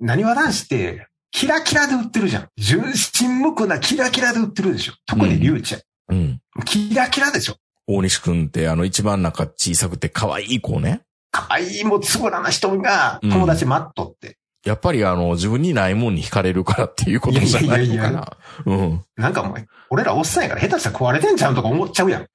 [0.00, 2.48] 何は男子って、キラキラで売ってるじゃん。
[2.56, 4.94] 純真無垢なキラキラで売ってるでしょ。
[5.06, 5.80] 特にリュウジは。
[6.08, 6.40] うん。
[6.64, 7.56] キラキラでしょ。
[7.86, 11.02] 大西くんって、あの、一番なんか小さくて可愛い子ね。
[11.30, 14.36] 可愛いもうつぶらな人が、うん友達マットって。
[14.64, 18.36] やっぱりあの、自分にないもんに惹かれるからっていうことじゃないのかいやいやいやな。
[18.66, 19.04] うん。
[19.16, 22.26] なんかもう、俺らおっさんやから下手したら食われてんちゃうんとか思っちゃうやん。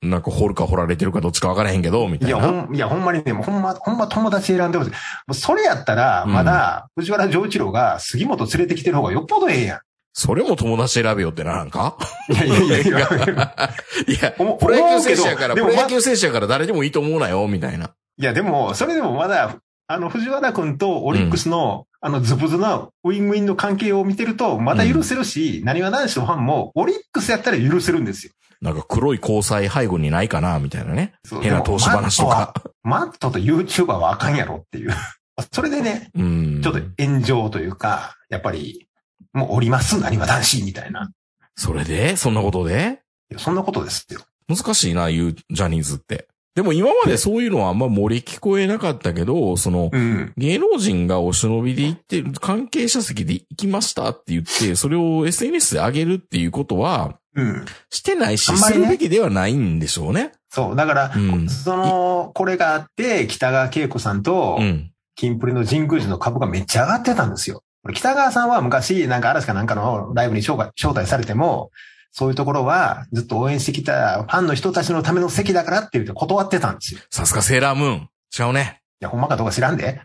[0.00, 2.46] なんか掘るか掘られてるかどっちか分からへんけど、みたいや、いな。
[2.64, 4.90] ほん、いや、ほんまにね、ほんま、ほんま友達選んでほしい。
[4.90, 4.96] も
[5.30, 9.80] うそれやったら、まだ、藤原丈一郎が杉本連れてきてる方がよっぽどええや
[10.12, 11.96] それも友達選べよってならんか？
[12.28, 12.32] ん。
[12.32, 13.00] いやいやいやいや。
[14.06, 17.90] いや、 プロ野球選手やから、プロ野球選手やから誰でもいいと思うなよ、みたいな。
[18.18, 19.56] いや、でも、それでもまだ、
[19.88, 28.32] あの、藤原君とオリックスの、あの、ズブズなウィンウィンの関係を見てると、まだ許せるし、何は男子のファンも、オリックスやったら許せるんですよ。
[28.60, 31.14] なんか黒い交際背後にないかな、みたいなね。
[31.42, 32.54] 変な投資話とか。
[32.82, 34.92] マットと YouTuber はあかんやろっていう。
[35.52, 36.60] それでね、うん。
[36.62, 38.88] ちょっと炎上というか、やっぱり、
[39.32, 41.10] もうおります、何は男子みたいな。
[41.56, 42.16] それで？
[42.16, 43.00] そんなことで？
[43.36, 44.20] そんなことですよ。
[44.48, 46.26] 難しいな、言う、ジャニーズって。
[46.54, 50.32] でも今までそういうのはあんま漏れ聞こえなかったけど、その、うん。
[50.36, 57.66] 芸能人がお忍びで行って、関係者席で行きましたって言って、それを SNS で上げるっていうことは、うん。
[57.90, 60.32] してないし、あんまするべきではないんでしょうね。
[60.50, 60.76] そう。
[60.76, 61.48] だから、うん。
[61.48, 64.90] その、これがあって、北川景子さんとう、ん。
[65.14, 67.62] キンプリの神宮寺の株がめっちゃ上がってたんですよ。
[67.94, 71.70] 北川さんは昔、なんか嵐かなんかのライブに招待されても、
[72.12, 77.00] そういうところはずっと応援してきたファンの人たちのための席だからって言って断ってたんですよ。
[77.00, 78.08] いさすがセーラームーン。
[78.38, 78.80] 違うね。
[79.00, 80.00] や、ほんまかどうか知らんで。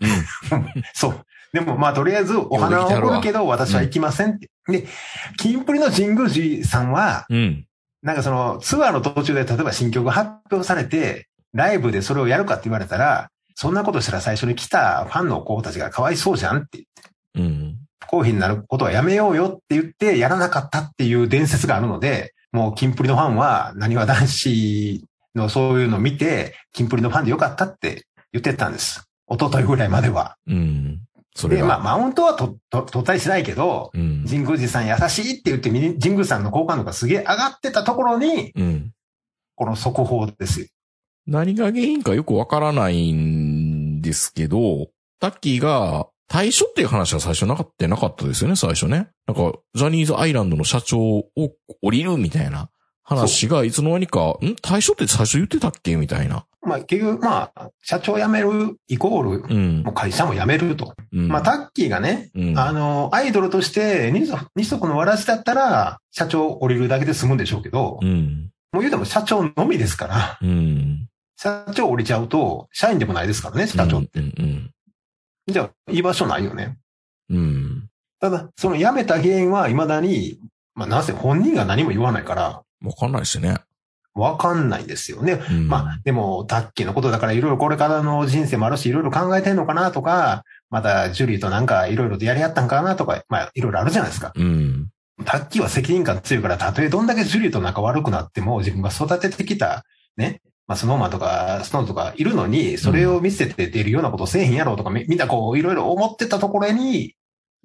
[0.52, 0.66] うん。
[0.94, 1.26] そう。
[1.54, 4.50] でも、まあ、とりあえず、お花を送るけど、私は行きませんって。
[4.68, 4.88] で、
[5.38, 7.66] キンプリの神宮寺さんは、うん。
[8.02, 16.86] なんかその、ツアーの途中で、例えば新曲が発表されて、ライブでそれをやるかって言われたら、そんなことしたら最初に来たファンの子たちがかわいそうじゃんって
[17.36, 17.78] うん。
[18.00, 29.08] 不公平になることはやめようよって言ってやらなかったっていう伝説があるので、もうキンプリのファンは、何は男子のそういうのを見て、キンプリのファンでよかったって言ってたんです。
[29.32, 30.36] 一昨日ぐらいまでは。
[30.48, 31.02] うん。
[31.36, 31.84] それで、まあ、が。
[31.84, 34.26] マウントはと、と、取ったりしないけど、うん。
[34.26, 38.92] 神宮寺さん優しいって言って、み神宮さんの好感度がすげえ上がってたところに、うん。
[39.56, 40.68] この速報ですよ。
[41.26, 49.10] 何が原因かよくわからないんですけど、タッキーが対処っていう話は最初なかったなかったですよね、最初ね。
[49.28, 51.30] なんか、ジャニーズアイランドの社長を
[51.82, 52.70] 降りるみたいな
[53.04, 54.56] 話がいつの間にか、ん？
[54.62, 55.96] 対処って最初言ってたっけ？
[55.96, 56.46] みたいな。
[56.66, 59.94] まあ、結局、まあ、社長辞めるイコール、うんもう。
[59.94, 60.94] 会社も辞めると。
[61.12, 68.52] うんまあ、タッキーがね、うんあの、アイドルとして二足、二足のわらじだったら、社長降りるだけで済むんでしょうけど、うん。
[68.72, 71.08] もう言うても社長のみですから、うん。
[71.38, 73.98] 社長降りちゃうと、社員でもないですからね、社長。
[73.98, 74.10] うん。
[74.14, 74.72] うん。
[75.48, 76.78] じゃあ、居場所ないよね。
[77.30, 77.90] うん。
[78.20, 80.40] ただ、その辞めた原因は未だに、
[80.76, 83.58] まあ、なぜ本人が何も言わないから、わかんないしね。
[84.16, 85.42] わかんないんですよね。
[85.50, 94.32] うんまあ、でも、タッキーのことだからいろいろこれからの人生もあるし、いろいろ考えてんのかなとか、またジュリーとなんかいろいろとやり合ったんかなとか、まあ、いろいろあるじゃないですか。
[94.36, 94.90] うん。
[95.26, 99.84] タッキーは責任感強いから、たとえどんだけジュリーと仲悪くなっても、自分が育ててきた、
[100.18, 107.16] ね、まあ、スノーマンとか、ストーンズとかいるのに、それを見捨てて出るようなことをせえへんやろうとか、みみんなこう、いろいろ思ってたところに、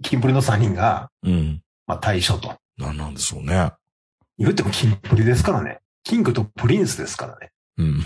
[0.02, 1.62] キンプリの3人が、うん。
[1.86, 2.56] まあ、退所と。
[2.76, 3.72] なんなんでしょうね。
[4.38, 5.80] 言ってもキンプリですからね。
[6.08, 7.50] キングとプリンスですからね。
[7.76, 7.98] うん。
[7.98, 8.02] い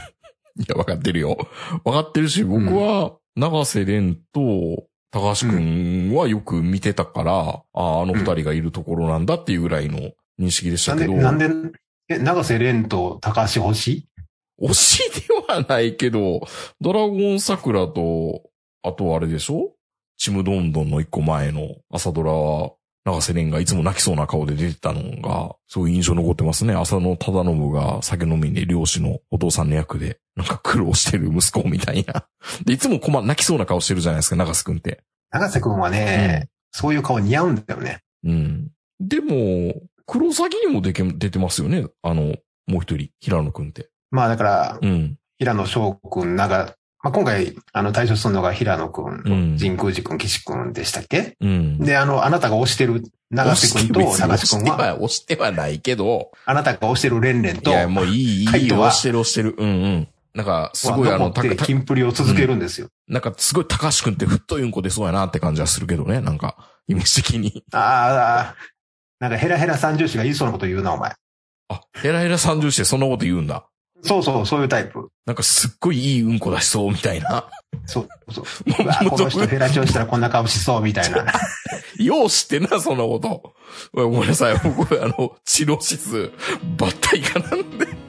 [0.68, 1.38] や、わかってるよ。
[1.84, 10.10] わかってるし、僕は、長瀬廉と、高橋くんはよく見てたから、ああ、あの二人がいるところなんだっていうぐらいの
[10.40, 11.22] 認識でしなんで、たけど。
[11.22, 11.48] なんで、
[12.08, 13.88] え、長瀬廉と高橋欲し？
[13.92, 14.08] い
[14.60, 16.40] 推しではないけど、
[16.80, 18.42] ドラゴン桜と、
[18.82, 19.74] あとあれでしょ？
[20.16, 22.72] ちむどんどんの一個前の朝ドラは、
[23.04, 26.74] 長瀬廉がいつも泣きそうな顔で出てたのが、すごい印象残ってますね。
[26.74, 32.26] 浅野忠信が酒飲みで漁師のお父さんの役で、なんか苦労してる息子みたいな。
[32.64, 35.02] で、いつも困泣きそうな顔してるじゃないですか、長瀬くんって。
[35.30, 38.02] 長瀬くんはね、そういう顔似合うんだよね。
[38.24, 38.70] うん。
[39.00, 39.74] でも、
[40.06, 41.86] 黒崎にも出てますよね。
[42.02, 42.36] あの、
[42.66, 43.88] もう一人、平野くんって。
[44.10, 45.16] まあだから、うん。
[45.38, 51.36] 平野翔くん、長、まあ今回、あの、対処するのが平野くうんん、神宮寺くん、岸くんでしたっけ？
[51.40, 51.78] うん。
[51.78, 59.54] で、あの、あなたが推してる長瀬くんと押して高別に押しては、は、押してはないけど、あなたが推してるレンレンと、いや、もういい、いい押してる、押してる。
[59.58, 60.08] うんうん。
[60.34, 62.88] なんか、すごいあの、たてかキンプリを続けるんですよ。
[63.08, 66.56] なんか、すごい高橋くんって太いうんこ出そうやなって感じはするけどね、なんか、
[66.88, 67.64] イメージ的に。
[67.72, 68.56] ああ、
[69.18, 71.12] なんかヘラヘラ三重視が言いそうなこと言うな、お前。
[71.68, 73.66] あ、ヘラヘラ三重してそんなこと言うんだ。
[74.02, 75.08] そうそう、そういうタイプ。
[75.26, 77.48] なんかすっごいいいうんこ出しそうみたいな。
[77.86, 78.44] そうそう。
[79.04, 81.24] もうこの人フェラチオしたらこんな顔しそうみたいな。
[81.98, 83.54] よう知ってんな、そんなこと。
[83.92, 86.30] ごめんなさい、僕、あの、チロシス、
[86.76, 88.01] バッタイかなんで。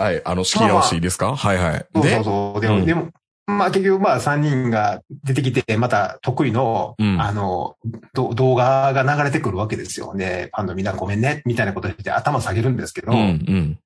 [0.00, 1.86] はい、あの、仕切り直していいですか、はいはい。
[1.94, 2.60] そうでそうそう。
[2.60, 2.68] で？
[2.68, 3.10] も、うんでも、
[3.46, 7.74] まあ結局まあ3人が出てきて、また得意の、うんあの、
[8.14, 10.14] ど動画が流れてくるわけですよ。
[10.16, 13.78] で、ファンのみんなごめんね、みたいなこと言って頭下げるんですけど、うん、うん。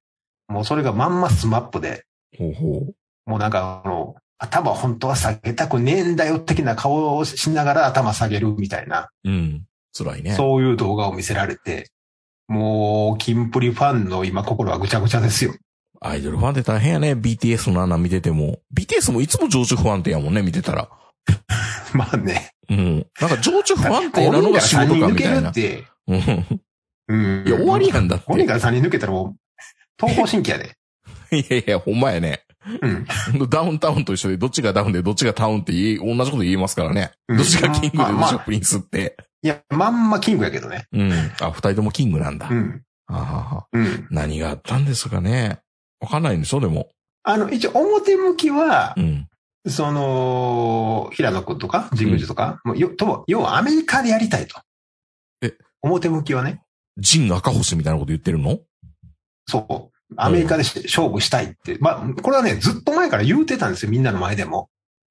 [0.47, 2.05] もうそれがまんまスマップで、
[2.39, 2.95] ほうほう。
[3.31, 9.65] もうなんかあの、頭本当は下げたくねえんだよ的な顔をしながら頭下げるみたいな、うん。
[9.97, 10.35] 辛いね。
[10.35, 11.91] そういう動画を見せられて、
[12.47, 15.55] もう、キンプリファンの今心はぐちゃぐちゃですよ。
[16.05, 17.13] アイドルファンって大変やね。
[17.13, 18.59] BTS のあんなん見てても。
[18.77, 20.91] BTS もいつも情緒不安定やもんね、見てたら。
[21.95, 22.51] まあね。
[22.69, 23.07] うん。
[23.19, 25.41] なんか情緒不安定なのが仕5事かみたいな。
[25.41, 26.61] るって、うん。
[27.09, 27.49] うん。
[27.49, 28.31] いや、終わりやんだって。
[28.31, 29.37] 5人から3人抜けたらもう、
[29.99, 30.77] 東方神起やで。
[31.33, 32.43] いやいや、ほんまやね。
[32.83, 32.87] う
[33.45, 33.49] ん。
[33.49, 37.13] ダウンタウンと一緒で、どっちがダウンでどっちがタウンって言い、同じこと言えますからね。
[37.29, 39.17] うんどっちがキングでどっちがプリンスって。
[39.43, 40.85] いや、まんまキングやけどね。
[40.93, 41.13] うん。
[41.41, 42.49] あ、二人ともキングなんだ。
[42.51, 42.83] うん。
[43.07, 44.07] はははうん。
[44.11, 45.61] 何があったんですかね。
[46.05, 46.89] わかんないんでしょ、でも。
[47.23, 49.29] あの、一応表向きはう、ん。
[49.67, 54.61] その、平野くんとか、神宮寺とか、もうよ、とも、要はアメリカでやりたいと。
[55.43, 56.63] え表向きはね。
[56.99, 58.61] ジン赤星みたいなこと言ってるの？
[59.49, 60.15] そう。
[60.17, 61.79] アメリカでし勝負したいって。
[61.81, 64.69] まあ、これはね、ずっと前から言うてたんですよ、みんなの前でも。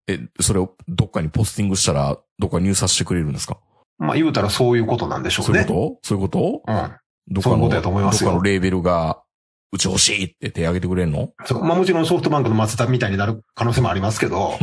[0.08, 3.58] え、それをどっかにポスティングしたら、どっかに入札してくれるんですか？
[3.98, 5.64] まあ、言うたらそういうことなんでしょうね。
[5.68, 6.08] そういうこと？
[6.08, 6.62] そういうこと？
[6.68, 6.92] うん。
[7.30, 9.23] どっかの、そういうことやと思いますよどっかのレーベルが、
[9.74, 11.32] うち欲しいって手挙げてくれんの？
[11.46, 11.64] そう。
[11.64, 14.54] まあもちろんソフトバンクの松田みたいになる可能性もありますけど、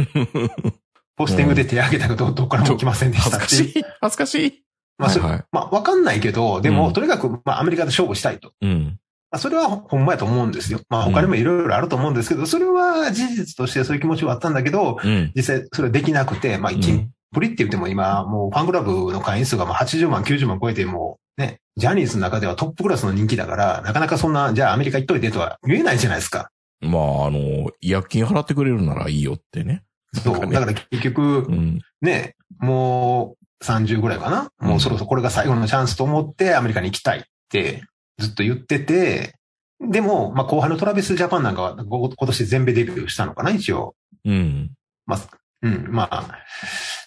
[1.16, 3.72] ポスティングで手挙げたけど、どっからも来ませんでしたっていう。
[3.72, 4.64] 恥ずかしい恥ずかしい
[4.98, 5.44] まあ、はいはい。
[5.50, 8.52] まあ、わかんないけど、でも、うんとにかく、まあ、アメリカで勝負したいと。
[8.60, 8.98] うん。
[9.30, 10.80] まあ、それはほんまやと思うんですよ。
[10.90, 15.32] まあ、他にもいろいろあると思うんですけど、それは事実としてそういう気持ちはあったんだけど、うん。
[15.34, 26.50] 実際それはできなくて、まあ、一うんプリって言っても今、もうファンクラブの会員数がもう80万、90万超えて、もうね、ジャニーズの中ではトップクラスの人気だから、なかなかそんな、じゃあアメリカ行っといてとは言えないじゃないですか。
[26.80, 29.82] まあ、あの、違約金払ってくれるならいいよってね。
[30.14, 30.46] そう。
[30.46, 31.80] ねだから結局う、ん。
[32.00, 34.50] ね、もう30ぐらいかな。
[34.60, 37.84] もうそろそろこれが最後のチャンスと思ってアメリカに行きたいって
[38.18, 39.34] ずっと言ってて、
[39.80, 43.94] でも、まあ後輩のトラビスジャパンなんかはご今年全米デビューしたのかな、一応。
[44.24, 44.70] うん。
[45.06, 45.20] まあ、
[45.62, 46.38] うん、まあ、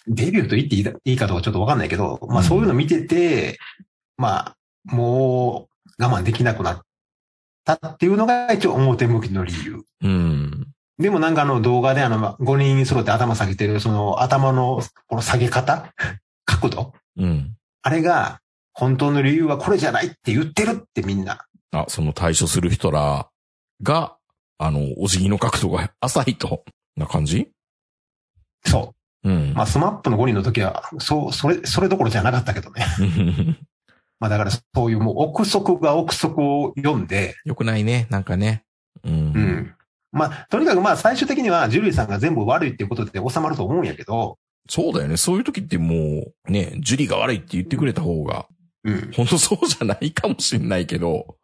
[0.06, 3.58] デビューと言っていいだいいかどうかちょっとわかんないけど、まあそういうの見てて、
[4.16, 6.82] まあ、もう我慢できなくなっ
[7.64, 9.84] たっていうのが一応表向きの理由。
[10.02, 10.68] うん。
[10.98, 15.92] でもなんかあの動画であの、まあ5人揃って頭下げてる、その頭のこの下げ方？
[16.44, 16.92] 角度？
[17.16, 17.56] うん。
[17.82, 18.40] あれが、
[18.72, 21.46] 本当の理由はこれじゃないって言ってるってみんな。
[21.72, 23.28] あ、その対処する人ら
[23.82, 24.16] が、
[24.58, 26.64] あの、お辞儀の角度が浅いと、
[26.96, 27.50] な感じ？
[28.64, 29.28] そう。
[29.28, 29.54] うん。
[29.54, 32.84] まあ、スマップの5人の時は、そう、それ、それどころじゃなかったけどね。
[34.20, 38.64] まあだからそういうもう憶測が憶測を呼んで、よくないね、なんかね。
[39.04, 39.12] うん。
[39.12, 39.74] うん。
[40.12, 45.16] まあ、とにかくまあ最終的にはジュリーさんが全部悪いっていうことで収まると思うんやけど、そうだよね。
[45.16, 48.46] そういう時ってもう、ね、ジュリーが悪いって言ってくれた方が、
[48.84, 49.12] うん。
[49.14, 51.36] 本当そうじゃないかもしれないけど、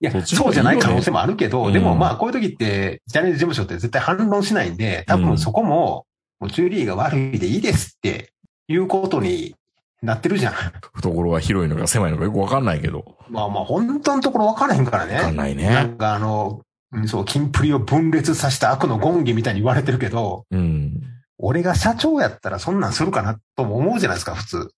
[0.00, 6.06] いや、そうじゃない可能性もあるけど、うんでもまあこういう時って、ジャニーズ事務所って絶対反論しないんで、多分そこも、
[6.38, 8.32] もうジュリーが悪いでいいですって
[8.68, 9.56] いうことに
[10.02, 10.52] なってるじゃん。
[10.94, 13.16] 懐が広いのか狭いのかよくわかんないけど。
[13.28, 15.14] まあまあ本当のところ分からへんからね。
[15.14, 21.02] わかんないねなんかあの、うんそう、キンプリを分裂させた悪の権義みたいに言われてるけど、うん。
[21.38, 24.70] 俺が社長やったらそんなんするかなとも思うじゃないですか、普通。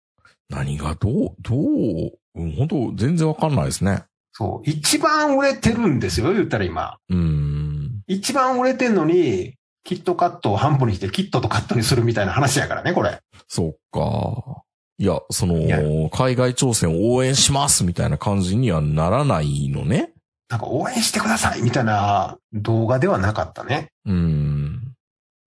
[0.49, 4.03] 何がどう、どう、うん、本当全然わかんないですね。
[4.31, 4.69] そう。
[4.69, 6.97] 一番売れてるんですよ、言ったら今。
[7.09, 8.01] うん。
[8.07, 13.19] 一番売れてんのに、キットカットを半分にしてキットとカットにするみたいな話やからね、これ。
[13.47, 14.63] そっか。
[14.99, 20.11] いや、その海外挑戦を応援しますみたいな感じにはならないのね。
[20.49, 23.87] なんか応援してくださいみたいな動画ではなかったね。
[24.05, 24.93] うん。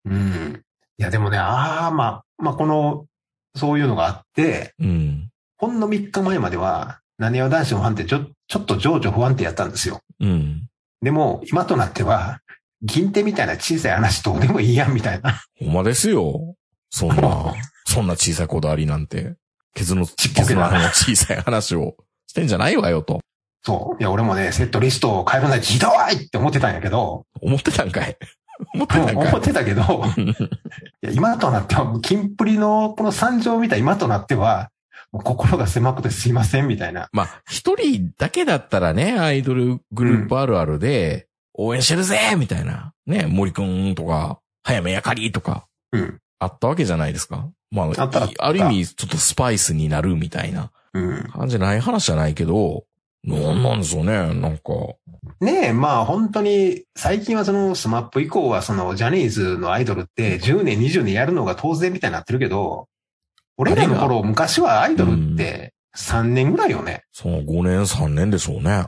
[0.04, 0.62] うん。
[0.98, 3.06] いや、でもね、ああ、まあ、まあ、この、
[3.54, 5.28] そういうのがあって、うん。
[5.58, 10.00] ほんの3日前までは、何わ男子のファンってちょ、ちょっと情緒不安定やったんですよ。
[10.20, 10.66] うん。
[11.02, 12.40] でも、今となっては、
[12.82, 15.40] 銀手みたいな小さい話どうでもいいやん、みたいな。
[15.60, 16.56] ほんまですよ。
[16.90, 17.54] そんな、
[17.86, 19.34] そんな小さいこだわりなんて。
[19.74, 21.96] ケツの、ちっぽけなケツの穴の小さい話を
[22.26, 23.20] してんじゃないわよと。
[23.62, 24.00] そう。
[24.00, 28.16] いや、俺もね、セットリストを変えるのはひどいって思ってたんやけど、思ってたんかい
[28.74, 29.82] 思ってたんか思ってたけど、
[31.02, 34.70] いや今となっては、キンプリのこの惨状を見た今となっては、
[35.12, 37.08] もう心が狭くてすいません、みたいな。
[37.12, 42.92] まあ、一人だけだったらね、アイドルグループあるあるで、応援してるぜみたいな。
[43.06, 46.18] ね、森くんとか、早めやかりとか、うん。
[46.38, 47.48] あったわけじゃないですか。
[47.76, 51.28] まあ、ある意味、ちょっとスパイスになるみたいなうん。
[51.32, 52.84] 感じない話じゃないけど、
[53.24, 54.72] なんなんでしょうね、なんか。
[55.40, 62.88] ねえ、まあ本当に、最近はそのスマップ以降はそのジャニーズのアイドルって10年、20年やるのが当然みたいになってるけど、
[63.56, 67.02] 俺らの頃、昔はアイドルって3年ぐらいよね。
[67.12, 68.86] その5年、3年でしょうね。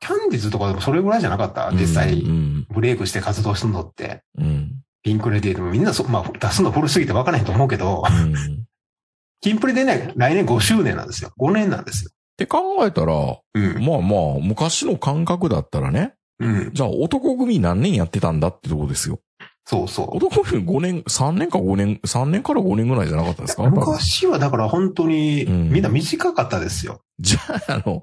[0.00, 1.70] キャンディーズとかでもそれぐらいじゃなかった？
[1.72, 2.66] 実う際、ん。
[2.70, 4.22] ブレイクして活動するのって。
[4.38, 4.82] うん。
[5.06, 8.32] ピンクレディーでもみんなそ、まあ出すの古すぎて分からへんと思うけど、うん。
[8.34, 8.36] っ
[9.40, 11.30] キンプリでね、来年5周年なんですよ。
[11.38, 12.10] 5年なんですよ。
[12.36, 13.14] て考えたら、
[13.54, 13.84] うん。
[13.84, 16.70] まあまあ、昔の感覚だったらね、うん。
[16.74, 19.20] じゃあ男組何年やってたんだってとこですよ。
[19.64, 20.16] そうそう。
[20.16, 23.62] 男組5年、3年か5年、3年から5年ぐらいじゃなかったですか？
[23.70, 27.00] 昔はだから本当にうんみんな短かったですよ。
[27.20, 27.38] じゃ
[27.68, 28.02] あ、あの、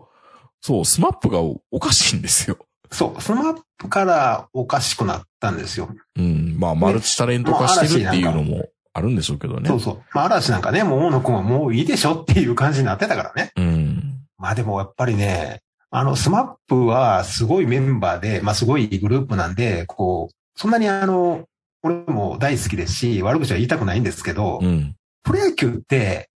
[0.62, 2.58] そう、スマップがおかしいんですよ。
[2.92, 3.22] そう。
[3.22, 5.90] スマップからおかしくなったんですよ。
[6.16, 6.56] うん。
[6.58, 9.68] まあ、マルチタレント化してるっていうのもあるんでしょうけどね。
[9.68, 10.02] そうそう。
[10.14, 13.52] まあ嵐なんかね、もう大野くんはもういいでしょっていう感じになってたからね。
[13.58, 14.20] うん。
[14.38, 21.46] まあでもやっぱりね、あの、スマップはすごいメンバーで、まあすごいグループなんで、こう、そんなにあの、
[21.84, 24.96] 俺も大好きですし、悪口は言いたくないんですけど、うん。
[25.24, 26.30] プロ野球って、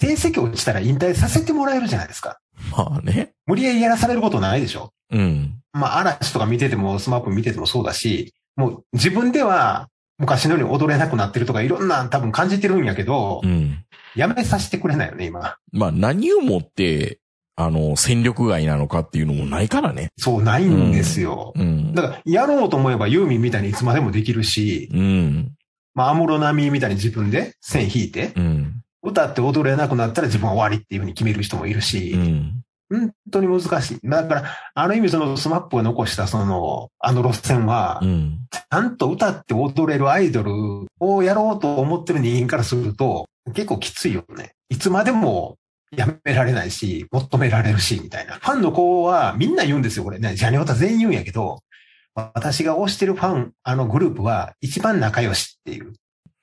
[0.00, 2.38] 成績落ちたら引退させてもらえるじゃないですか。
[2.72, 3.32] まあね。
[3.46, 4.92] 無理やりやらされることないでしょ。
[5.10, 5.60] うん。
[5.72, 13.84] まあ嵐とか見てても、スマップ見ててもそうだし、もう自分では昔のように踊れなくなってるとかいろんな多分感じてるんやけど、うん。
[14.16, 15.56] やめさせてくれないよね、今。
[15.72, 17.20] まあ、何をもって、
[17.54, 20.10] あの、戦力外なのかっていうのもないからね。
[20.18, 21.52] そう、ないんですよ。
[21.54, 21.94] うん。
[21.94, 25.52] だから、やろうと思えばユーミンみたいにいつまでもできるし、うん。
[25.94, 28.80] まあ、安室奈美恵みたいに自分で線引いて、うん。
[29.02, 32.57] 歌って踊れなくなったら自分は終わりっていうふうに決める人もいるうし、ん。
[32.90, 34.00] 本当に難しい。
[34.04, 38.38] だから、ある意味そのスマップが残したその、あの路線はう、ん。
[38.50, 40.52] ちゃんと歌って踊れるアイドル
[41.00, 44.52] をやろうと思ってる人間からすると、結構きついよね。
[44.68, 45.56] いつまでも
[45.90, 48.34] やめられないし、求められるし、みたいな。
[48.34, 50.34] ファンの子はみんな言うんですよ、これね。
[50.34, 51.60] ジャニオタ全員言うんやけど、
[52.14, 55.92] 私が推してるファン、あのグループは一番仲良しっていう。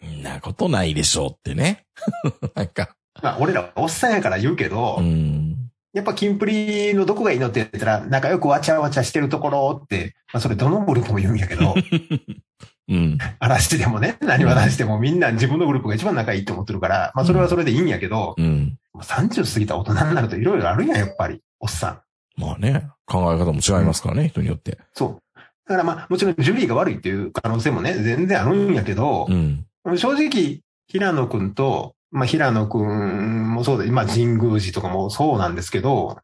[0.05, 1.85] んなことないでしょうってね。
[2.55, 2.95] なんか。
[3.21, 5.64] まあ、俺らおっさんやから言うけど、うん。
[5.95, 11.73] やっぱキンプリのどこがいいのって言ったら、仲良くわちゃわちゃしてるところって、まあそれどのグループも言うんやけど、
[12.89, 13.17] うん。
[13.39, 18.77] 嵐でもね、何話してもみんな自分のグループが一番仲いいと思ってるから、まあそれはそれでいいんやけど、うん。
[18.99, 21.41] 30過ぎた大人になるといろいろあるんや、やっぱり。
[21.61, 21.89] おっさ
[22.37, 22.41] ん。
[22.41, 24.77] まあね、考え方も違いますからね、人によって。
[24.93, 25.39] そう。
[25.65, 29.65] だからまあ、もちろんジュリーが悪いっていう可能性もね、全然あるんやけどう、ん。
[29.97, 36.17] 正直、平野くんと、まあ平野くんもそうで、まあ神宮寺とかもそうなんですけど、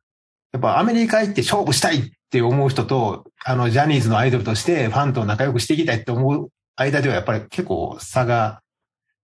[0.54, 8.62] やっぱアメリカ行って勝負したいって思う人と、あの、ジャニーズのアイドルとしてファンと仲良くしていきたいって思う間ではやっぱり結構差が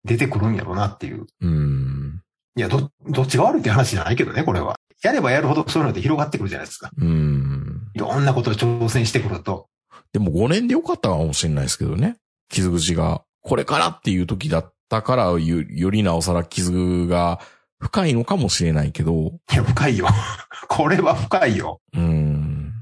[0.04, 1.26] 出てくるんやろうなっていう。
[1.42, 2.22] うん。
[2.58, 4.76] いや、ど、どっちが悪いって話じゃないけどね、これは。
[5.04, 6.90] やればやるほどそういうのって広がってくるじゃないですか。
[6.98, 7.92] うん。
[7.94, 9.68] いろんなことを挑戦してくると。
[10.12, 12.18] でも5年でよかったかもしれないですけどね。
[12.50, 17.40] 傷口が、これからっていう時だったから、よよりなおさら傷が
[17.80, 20.08] 深いのかもしれないけど、いや、深いよ。
[20.68, 21.82] これは深いよ。
[21.94, 22.74] うん。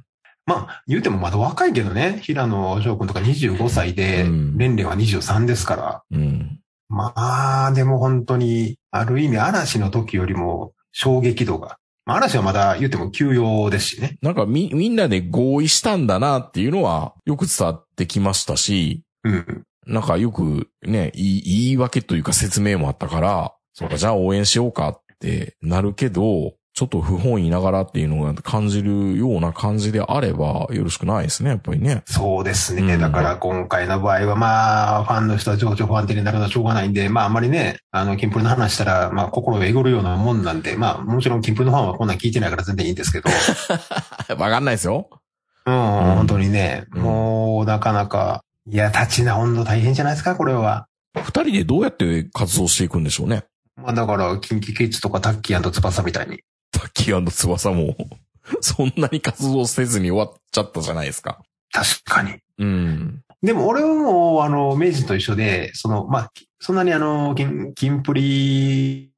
[0.46, 2.20] まあ、言うてもまだ若いけどね。
[2.22, 6.04] 平野翔くんとか25歳で、うんレンレンは23ですから。
[6.12, 6.60] うん。
[6.88, 11.78] まあ、でも本当に、ある意味嵐の時よりも衝撃度が。
[12.06, 14.18] まあ、嵐はまだ言うても休養ですしね。
[14.22, 19.64] なんかみ、みんなで合意したんだなっていうのはよく伝わってきましたし、うん。
[19.86, 32.04] なんかよくね、言い言い訳というか説明もあったから、そうか、じゃあ応援しようかってなるけど、ちょっと不本意ながらっていうのが感じるような感じであればよろしくないですね、やっぱりね。
[32.06, 32.82] そうですね。
[32.82, 43.30] うんだから今回の場合はまあ、ファンの人は情緒不安定になるのはしょうがないんで、まああんまりね、あの、キンプリの話したら、まあ心をえぐるようなもんなんで、まあもちろんキンプリのファンはこんなん聞いてないから全然いいんですけど、
[44.36, 45.10] わかんないですよ。
[45.66, 50.88] うん、本当にね、うんもうなかなか、いや、立ち直るの大変じゃないですか、これは。
[51.16, 53.46] 二人でどうやって活動していくんでしょうね。
[53.76, 56.40] まあだから、キンキキッズとかタッキー翼みたいに。
[56.72, 57.96] タッキー翼も、
[58.62, 61.42] そんなに活動せずに終わっちゃったじゃないですか。
[61.72, 62.40] 確かに。
[62.58, 63.22] うん。
[63.44, 69.12] でも俺はもう、あの、明治と一緒で、その、まあ、そんなにあの、キンキンプリ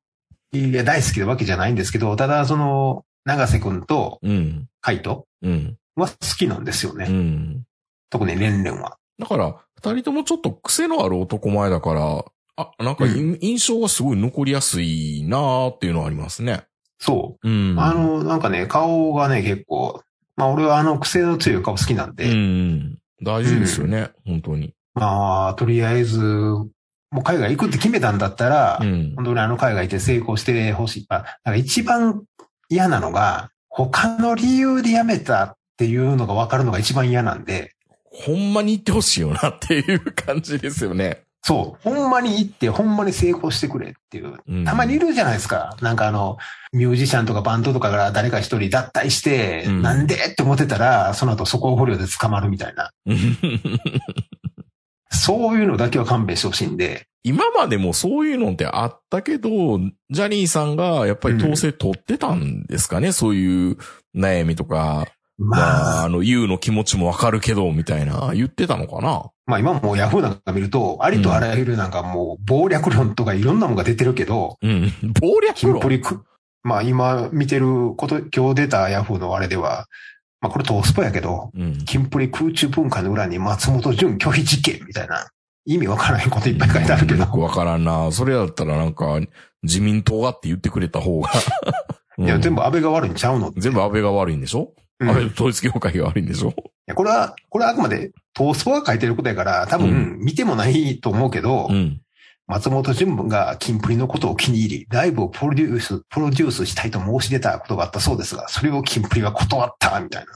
[0.54, 4.68] が大好きなわけじゃないんですけど、ただその、長瀬くんとうん。
[4.82, 5.78] カイトうん。
[5.96, 7.06] は好きなんですよね。
[7.10, 7.64] うん。
[8.10, 8.98] 特にレンレンは。
[9.20, 12.26] だから、二人ともちょっと癖のある男前だから、
[12.58, 16.64] あ、なんか、う印象がすごい残りやすいなーっていうのはありますね。
[17.00, 17.48] そう。
[17.48, 17.80] うん。
[17.80, 20.02] あの、なんかね、顔がね、結構、
[20.36, 22.98] まあ俺はあの癖の強い顔好きなんで、うん。
[23.24, 24.74] 大事ですよね、本当に。
[24.96, 29.14] まあ、とりあえず、もう海外行くって決めたんだったら、うん。
[29.16, 31.06] 本当にあの海外行って成功してほしい。
[31.10, 32.24] あ、なんか一番
[32.70, 37.76] 嫌なのが、他の理由で辞めたっていうのが分かるのが一番嫌なんで、
[38.18, 41.24] ほんまに言ってほしいよなっていう感じですよね。
[41.44, 44.34] そう、ほんまに行って、ほんまに成功してくれっていう。
[44.50, 45.78] うんたまにいるじゃないですか。
[45.82, 46.38] なんかあの、
[46.74, 52.92] ミュージシャンとかバンドとかから誰か一人脱退して、うんなんでって思ってたら、その後素行不良で捕まるみたいな。
[55.10, 63.78] そういうのだけは勘弁してほしいんで、今までもそういうのってあったけど、ジャニーさんがやっぱり統制取ってたんですかね、そういう
[64.16, 65.08] 悩みとか、
[65.40, 69.30] まあ、まあ、あの、言うの気持ちもわかるけど、みたいな、言ってたのかな？
[69.46, 74.92] まあ今もうヤフーなんか見ると、ありとあらゆるなんかもう謀略論とかいろんなものが出てるけど、うん。
[75.22, 76.26] 暴略論？
[76.64, 79.86] まあ今見てること、今日出たヤフーのあれでは、
[80.42, 81.78] まあこれトースポやけど、うん。
[81.86, 85.30] キンプリ空中文化の裏に松本潤拒否事件みたいな、
[85.66, 87.28] 意味わからないこといっぱい書いてあるけどよ。
[87.28, 88.12] くわからんな。
[88.12, 89.20] それだったらなんか、
[89.64, 91.30] 自民党がって言ってくれた方が。
[92.18, 96.50] うんいや、全部安倍が悪いんちゃうの全部安倍が悪いんでしょ、うん安倍統一教会が悪いんでしょ？
[96.50, 96.54] い
[96.88, 102.02] やこれは、これはあくまでトースポが書いてることやから、多う分見てもないと思うけど、うん。
[102.50, 110.32] 松本潤がキンプリのことを気に入り、ライブをプロデュース、プロデュースしたいと申し出たことがあったそうですが、それをキンプリは断った、みたいな。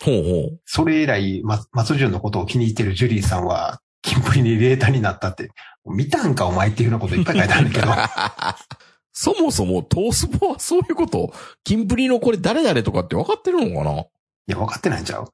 [0.00, 0.60] ほうほう。
[0.64, 5.50] それ以来、ま、松潤のことを気に入ってるジュリーさんは、キンプリにレータになったって、
[5.84, 7.92] 見たんかお前っていうようなこといっぱい書いてあるんだけど、
[9.12, 11.32] そもそもトースポはそういうこと、
[11.64, 14.00] キンプリのこれ誰々とかって分かってるのかな？
[14.00, 14.04] い
[14.46, 15.28] や、分かってないんちゃう？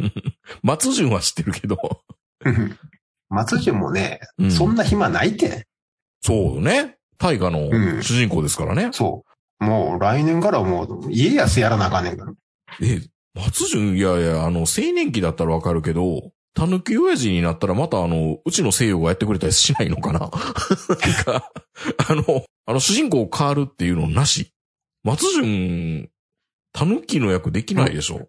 [0.62, 1.78] 松潤は知ってるけど。
[2.44, 2.78] う ん
[3.30, 5.66] 松潤もね、うんそんな暇ないって。
[6.22, 6.96] そうね。
[7.18, 8.90] 大河のうん主人公ですからね。
[8.92, 9.24] そ
[9.60, 9.64] う。
[9.64, 12.32] もう来年からはもう家康やらなあかんねんから。
[12.82, 13.00] え、
[13.34, 20.18] 松潤、いやいや、あの、青年期だったらわかるけど、たぬき親父になったらまたあの、うちの西洋がやってくれたりしないのかな？
[20.20, 20.30] なん
[21.24, 21.50] か、
[22.08, 24.52] あの、あの主人公変わるっていうのなし？
[25.02, 26.08] 松潤、
[26.72, 28.28] たぬきの役できないでしょ、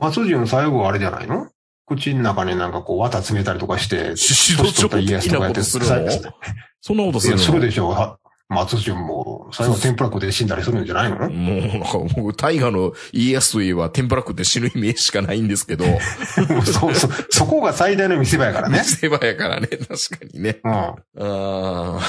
[0.00, 1.48] 松潤最後あれじゃないの？
[1.86, 6.32] 口の中になんかこう綿詰めたりとかして、シシド年取った家康とかやって的なことするの？
[6.80, 7.38] そんなことするの？
[7.42, 7.90] するでしょう。
[7.90, 8.18] は
[8.48, 11.30] 松潤も最後天ぷら食って死んだりするんじゃないの？
[11.30, 15.84] もう、なんか僕、大河の家康といえば天ぷら食って死ぬイメージしかないんですけど。
[16.64, 17.10] そうそう。
[17.30, 18.78] そこが最大の見せ場やからね。
[18.78, 19.96] 見せ場やからね、確か
[20.32, 20.60] にね。
[20.62, 20.72] うん。
[20.72, 22.00] ああ、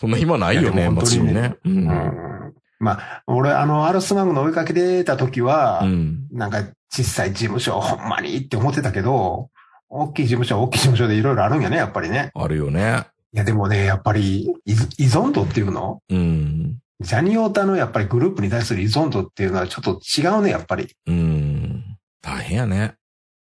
[0.00, 1.92] そんな暇ないよね、もちろんでも本当にねね。
[1.92, 1.92] う。
[1.92, 2.54] うんん。
[2.78, 6.26] まあ、俺、あの、アルスマグの追いかけてた時は、うん。
[6.32, 9.50] なんか小さい事務所、ほんまにって思ってたけど、
[9.90, 12.30] 大きい事務所は大きい事務所でいろいろあるんやね、やっぱりね。
[12.34, 13.04] あるよね。
[13.34, 16.00] いや、でもね、やっぱり依依存度っていうの？
[16.08, 16.78] うん。
[17.00, 20.88] ジャニオタのやっぱりグループに対する依存度っていうのはちょっと違うね、やっぱり。
[21.06, 21.84] うん。
[22.22, 22.94] 大変やね。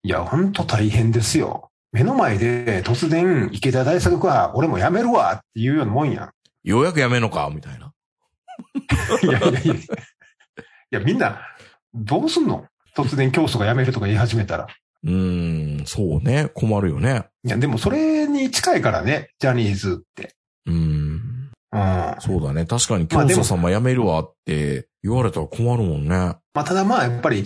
[0.03, 1.71] いや、ほんと大変ですよ。
[1.95, 6.31] 目の前で突然池田大作が俺も辞めるわっていうようなもんやん。
[6.65, 7.93] ようやくやめんのか、みたいな。
[9.23, 9.75] いやいやいや。
[9.75, 9.79] い
[10.91, 11.41] や、みんな、
[11.95, 12.67] どうすんの？
[12.97, 14.67] 突然教祖が辞めるとか言い始めたら。
[15.05, 16.51] うん、そうね。
[16.55, 17.27] 困るよね。
[17.45, 20.35] いや、でもそれに近いからね、ジャニーズって。
[20.67, 20.75] うん。
[20.75, 21.51] うん。
[21.71, 22.67] まそうだね。
[22.67, 26.17] 確かに、教祖様辞めるわって言われたら困るもんね。
[26.55, 27.45] あ、ただまあ、やっぱり、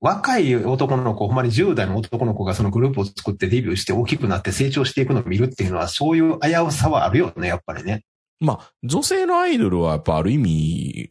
[0.00, 8.04] 若い男の子、ほんまに10代の男の子がそのグループを作ってデビューして大きくなって成長していくのを見るっていうのは、そういう危うさはあるよね、やっぱりね。
[8.40, 11.10] まあ、女性のアイドルはやっぱある意味、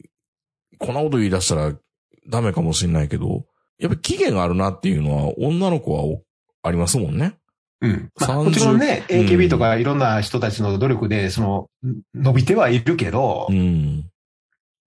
[0.78, 1.72] こんなこと言い出したら
[2.28, 3.44] ダメかもしれないけど、
[3.78, 6.22] やっぱ期限があるなっていうのは女の子はお
[6.62, 7.38] ありますもんね。
[7.80, 8.10] うん。
[8.18, 11.70] まあ、30もちろんね、うん AKB とかいろんな人たちの努力で、その、
[12.14, 14.10] 伸びてはいるけど、うん。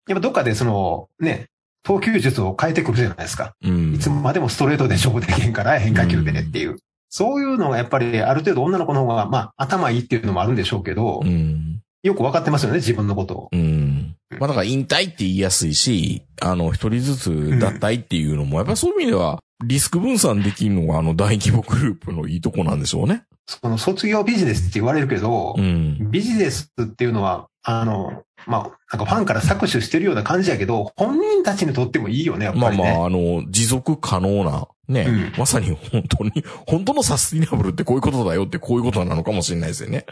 [0.06, 1.48] やっぱどっかでその、ね、
[1.84, 3.54] 投球術を変えてくるじゃないですか。
[3.62, 3.94] うん。
[3.94, 6.76] いつまでもストレートで勝負できへんから変化球でねっていう。
[7.10, 11.80] そういうのがやっぱりある程度女の子の方が、まあ頭いいっていうのもあるんでしょうけど、うん。
[12.02, 13.48] よくわかってますよね、自分のことを。
[13.52, 14.16] うん。
[14.38, 23.22] まあだから引退って言いやすいし、あの、一人ずつ脱退っていうのも、やっぱりそういう意味では、リスク分散できるのがあの大規模グループのいいとこなんでしょうね。
[23.46, 26.10] その卒業ビジネスって言われるけどう、ん。
[26.10, 32.82] ビジネスっていうのは、あの、まあ、なんかファンから搾取してるような感じやけど、本人たちにとってもいいよね、やっぱりね。
[32.82, 36.32] まあまあ、あの、持続可能な、ね、うんまさに本当に、
[36.66, 40.04] 本当のサスティナブルってこういうことだよってこういうことなのかもしれないですよね。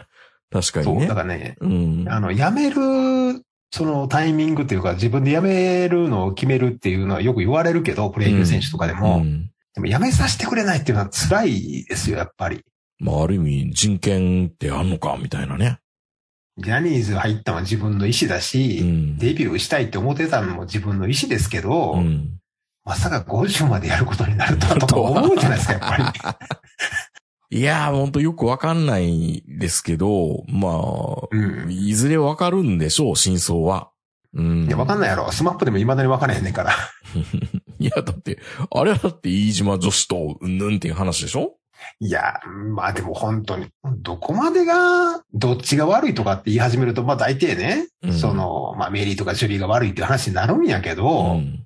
[0.51, 1.15] 確かにそう、ねだ。
[1.15, 2.05] からね、うん。
[2.07, 12.63] あの、辞める、そのタイミングっていうか、自分で辞めるのを決めるっていうのはよく言われるけど、プロ野球選手とかでも、うんでも辞めさせてくれないっていうのは辛いですよ、やっぱり。
[12.99, 15.79] まあ、ある意味、人権ってあんのか、みたいなね。
[16.57, 19.17] ジャニーズ入ったのは自分の意思だし、うん。
[19.17, 22.37] デビューしたいって思ってたのも自分の意思ですけど、うん。
[22.85, 26.37] まさか50までやることになるとはとか思うじゃないですか、やっぱ
[27.49, 27.57] り。
[27.59, 31.71] いやー、ほんとよくわかんないですけど、まあ、うん。
[31.71, 33.89] いずれわかるんでしょう、真相は。
[34.33, 34.65] うん。
[34.65, 35.31] いや、わかんないやろ。
[35.31, 36.73] スマップでも未だにわからへんねんから。
[37.79, 38.39] いや、だって、
[38.71, 41.55] あれはだって飯島女史とうんぬんっていう話でしょ？
[41.99, 42.39] いや、
[42.73, 43.67] まあでも本当に、
[43.97, 51.65] どこまでが、どっちが悪いとかって言い始めると、まあ大抵ね、うんその、まあメリーとかジュリーが悪いっていう話になるんやけど、うん。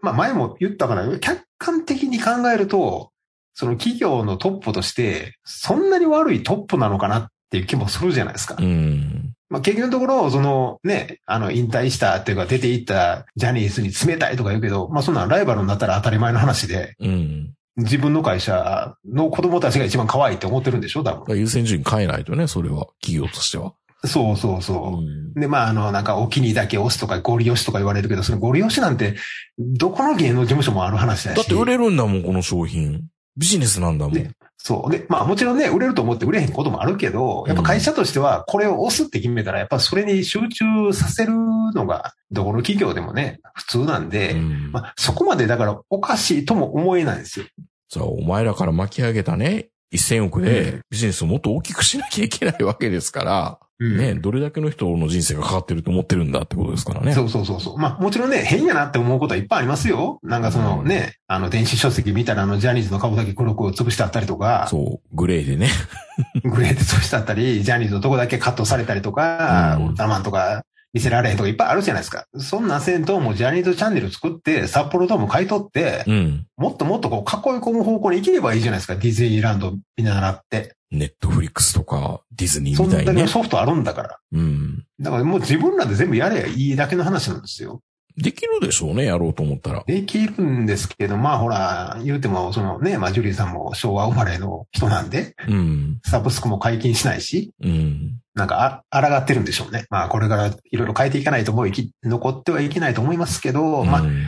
[0.00, 3.10] まあ前も言ったから、客観的に考えると、
[3.54, 8.56] その企業のトップとして、そんなに悪いトップなのかなっていう気もするじゃないですか。
[8.58, 9.32] うん。
[9.48, 17.55] まあ結局のところ、そのね、あの、引退したっていうか出ていったジャニーズに冷たいとか言うけど、まあそんなんライバルになったら当たり前の話で、うん。
[17.76, 21.04] 自分の会社の子供たちが一番可愛いって思ってるんでしょ？
[21.04, 21.38] 多分。
[21.38, 23.74] 優先順位変えないとね、それは、企業としては。
[24.04, 25.02] そうそうそう。
[25.02, 25.34] ん。
[25.34, 29.16] で、まあ、あの、なんか、お気にだけ押すとか、ゴリ押しとか言われるけど、そのゴリ押しなんて、
[29.58, 31.36] どこの芸能事務所もある話だし。
[31.36, 33.04] だって売れるんだもん、この商品。
[33.36, 34.30] ビジネスなんだもん。
[34.66, 34.90] ねそう。
[34.90, 47.46] で、まあ、もちろんね、売れると思って売れへんこともあるけど、やっぱ会社としては、これを押すって決めたら、やっぱそれに集中させるのが、どこの企業でもね、普通なんで、うんまあ、そこまでだからおかしいとも思えないんですよ。
[47.88, 57.12] さあ、お前らから巻き上げたね、1000億うでビジネスをもっと大きくしなきゃいけないわけですから、うんね、どれだけの人の人生がかかってると思ってるんだってことですからね。
[57.12, 57.78] そうそうそうそう。
[57.78, 60.18] まあもちろんね、変やなって思うことはいっぱいありますよ。
[60.22, 65.68] なんかそのね、あの電子書籍見たらあのジャニーズの顔だけ黒く潰してあったりとか、そう、グレーでね。
[66.42, 70.64] グレーで潰してあったり、ジャニーズのとこだけカットされたりとか、うんウルトラマンとか
[70.94, 72.24] 見せられへんとかいっぱいあるじゃないですか。
[72.38, 76.46] そんなせんともうジャニーズチャンネル作って、札幌ドーム買い取って、うん。
[76.56, 78.96] もっともっとこう囲い込む方向に生きればいいじゃないですか。
[78.96, 80.75] ディズニーランド見習って。
[80.90, 83.28] ネットフリックスとかディズニーそんだけのみたいにね。
[83.28, 84.18] ソフトあるんだから。
[84.32, 84.84] うん。
[85.00, 87.82] だからもう自分らで全部やればいいだけの話なんですよ。
[88.16, 89.84] できるでしょうね、やろうと思ったら。
[89.86, 95.98] できるんですけど、まあほら、言うても、そのね、まあジュリーさんも昭和生まれの人なんで、うん。
[96.02, 98.18] サブスクも解禁しないし、うん。
[98.34, 99.84] なんかあ、抗ってるんでしょうね。
[99.90, 104.24] まあこれからいろいろ変えていかないともう生き、残ってはいけないと思いますけど、まあ、うん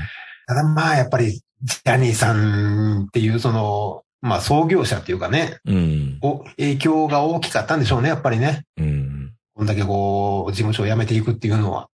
[0.46, 6.18] ただまあやっぱり、ジャニーさんっていうその、まあ創業者っていうかね、うん。
[6.22, 8.64] お影響が大きかったんでしょうね、やっぱりね。
[8.76, 9.34] うん。
[9.54, 11.88] こんだけこう、事務所を辞めていくっていうのは。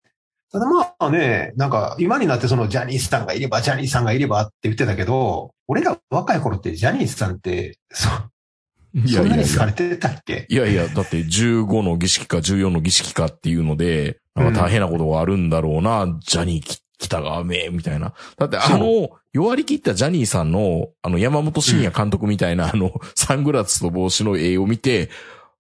[0.53, 8.09] ただまあね、なんか今になってそのジャニーさんがいれば、ジャニーさんがいればって言ってたけど、俺ら若い頃ってジャニーさんって、そ、
[8.95, 9.73] いやいやいやそんなに好かれ。
[9.73, 10.47] てたっけ？
[10.51, 18.15] いやいや、だって15の儀式か14の儀式かっていうので、なんか大変なことがあるんだろうな、ジャニーき北川め、みたいな。
[18.39, 25.11] だってあの、弱り切ったジャニーさんの、あの山本慎也監督みたいな、あの、サングラスと帽子の絵を見て、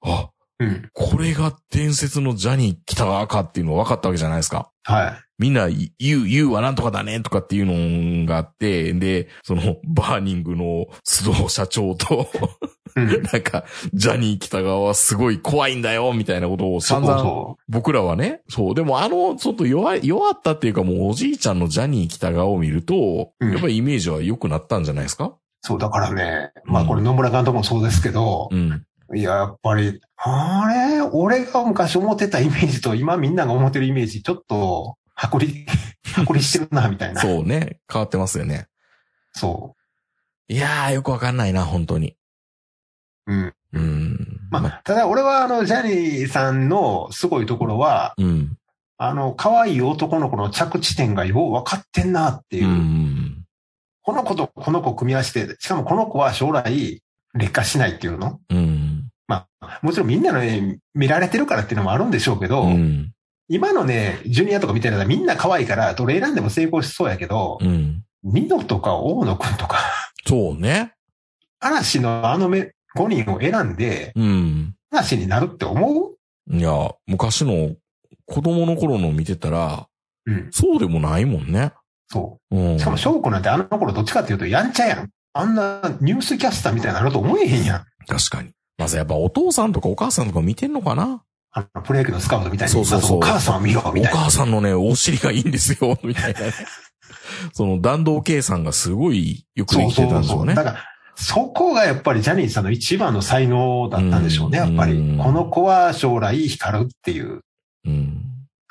[0.02, 0.30] あ、
[0.60, 0.90] うん。
[0.92, 4.70] これが伝説のジャニー北川かっていうのが分かったわけじゃないですか。
[4.84, 5.14] はい。
[5.38, 12.81] みんな、言う、言うはなんとかだねとかっていうのがあって、で、その、バーニングの須藤社長と、うん。
[13.32, 13.64] なんか、
[13.94, 25.24] ジャニー北川はすごい怖いんだよみたいなことを散々、そ僕らはね、そう、でもあの、ちょっと弱い、弱ったっていうかもうおじいちゃんのジャニー北川を見ると、うんやっぱりイメージは良くなったんじゃないですか？
[25.24, 25.34] う。
[25.62, 28.84] そう、だからね、まあこれ野村監督もそうですけど、うん。
[29.14, 31.00] いや、やっぱり、あれ？
[31.02, 35.52] 俺が昔思ってたイメージと今みんなが思ってるイメージ、ちょっと、剥離、
[36.24, 37.20] 剥離してるな、みたいな。
[37.20, 37.78] そうね。
[37.92, 38.66] 変わってますよね。
[39.32, 39.74] そ
[40.48, 42.16] いやー、よくわかんないな、本当に。
[43.26, 43.32] う。
[43.32, 43.54] うん。
[43.72, 44.40] うん。
[44.50, 48.56] まあ、ただ俺はあの、ジャニーさんのすごいところは、うん。
[48.98, 52.70] あの、可愛い男の子の着地点がよう分かってんなっていうう。
[52.70, 53.44] ん。
[54.02, 57.02] この子とこの子を組み合わせて、しかもこの子は将来
[57.34, 58.40] 劣化しないっていうの？
[58.50, 59.08] うん。
[59.26, 63.12] まあ、もちろんみんなのね、見られてるからっていうのもあるんでしょうけど、うん。
[63.48, 68.04] 今のね、ジュニアとかみたいなのはみんな可愛いから、どれ選んでも成功しそうやけど、うん。
[68.22, 69.78] ミノとか大野くんとか、
[70.26, 70.92] そうね。
[71.58, 74.74] 嵐のあのめ5人を選んで、うん。
[74.90, 76.16] 嵐になるって思う？
[76.56, 77.74] いや、昔の
[78.26, 79.86] 子供の頃の見てたら、
[80.26, 80.48] うん。
[80.50, 81.72] そうでもないもんね。
[82.08, 82.74] そうん。
[82.76, 82.78] う。
[82.78, 85.10] しかも翔子なんてあの頃どっちかっていうとやんちゃやん。
[85.34, 87.84] あんなニュースキャスターみたいになると思えへんやん。
[88.06, 88.50] 確かに。
[88.76, 91.22] まずやっぱお父さんとかお母さんとか見てんのかな？
[91.54, 92.72] あの、プロ野球のスカウトみたいに。
[92.72, 94.18] そうそうそうお母さんを見ろ、おみたいな。
[94.18, 96.52] 母さんのね、お尻がいいんですよ、みたいなね。
[97.52, 100.54] その弾道計算がすごいよくできてたんでしょうね。
[100.54, 100.78] だから、
[101.22, 105.18] そこがやっぱりジャニーさんの一番の才能だったんでしょうね、やっぱりうん。
[105.18, 107.42] この子は将来光るっていう。
[107.86, 108.22] うん。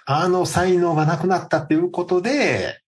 [0.05, 2.81] あの才能がなくなったっていうことで、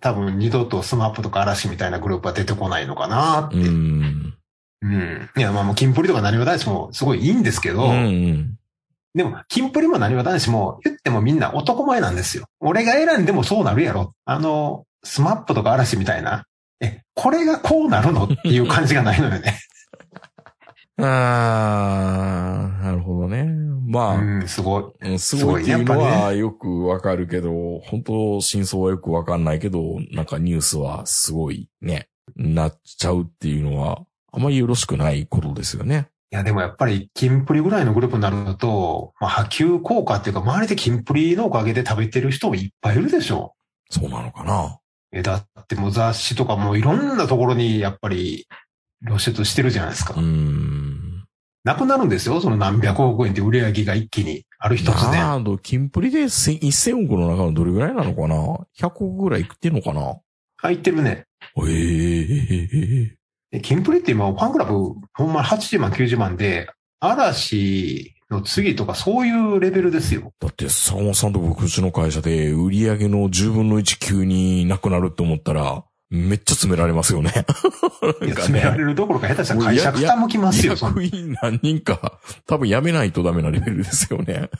[0.00, 3.56] 多分二度と SMAPとか嵐みたいなグループは出てこないのかなって。
[3.56, 4.34] ううん。
[4.84, 5.30] ん。
[5.36, 8.56] いや、まあもう、キンプリとかなにわ男子もすごいいいんですけど、うん。
[9.16, 12.46] でも、キンプリもなにわ男子も言ってもみんな男前なんですよ。
[12.60, 14.14] 俺が選んでもそうなるやろ。
[14.24, 16.44] あの、 SMAPとか嵐みたいな。
[16.80, 19.58] え、これがこうなるのっていう感じがないのよね。
[21.00, 23.46] あー、なるほどね。
[23.86, 24.84] まあ、うん、すごい。
[25.10, 36.08] うんすごいっていよくわかるけど、本当真相はよくわかんないけど、なんかニュースはすごいね、なっちゃうっていうのは、あまりよろしくないことですよね。
[36.30, 43.54] いや、でもやっぱり、キンプリぐらいのグループになると、まあ、波及効果っていうか、周りでキンプリのおかげで食べてる人もいっぱいいるでしょ。
[43.88, 44.78] そうなのかな。
[45.18, 48.46] え、だってもう雑誌とかもういろんなところにやっぱり
[49.06, 50.20] 露出してるじゃないですかうー。
[50.22, 51.24] ん。
[51.64, 52.40] なくなるんですよ。
[52.40, 55.18] その何百億円って売り上げが一気にある一つで。
[55.18, 58.36] なあ、キンプリで千1000億の中のどれぐらいなのかな
[58.78, 60.16] ?100 億ぐらいいってんのかな？
[60.58, 61.26] 入ってるね。
[61.66, 62.22] え
[63.12, 63.16] え
[63.50, 66.68] でキンプリって今ファンクラブほんま80万90万で、
[67.00, 70.32] 嵐の次とかそういうレベルですよ。
[70.38, 77.32] だって、坂本さんと僕、うちの会社で売り上げの10分の1急になくなるって思ったら、めっちゃ詰められますよね。
[78.22, 84.50] いや、詰められるどころか下手したら会社傾きますよ、役員何人か、多分辞めないとダメなレベルですよね。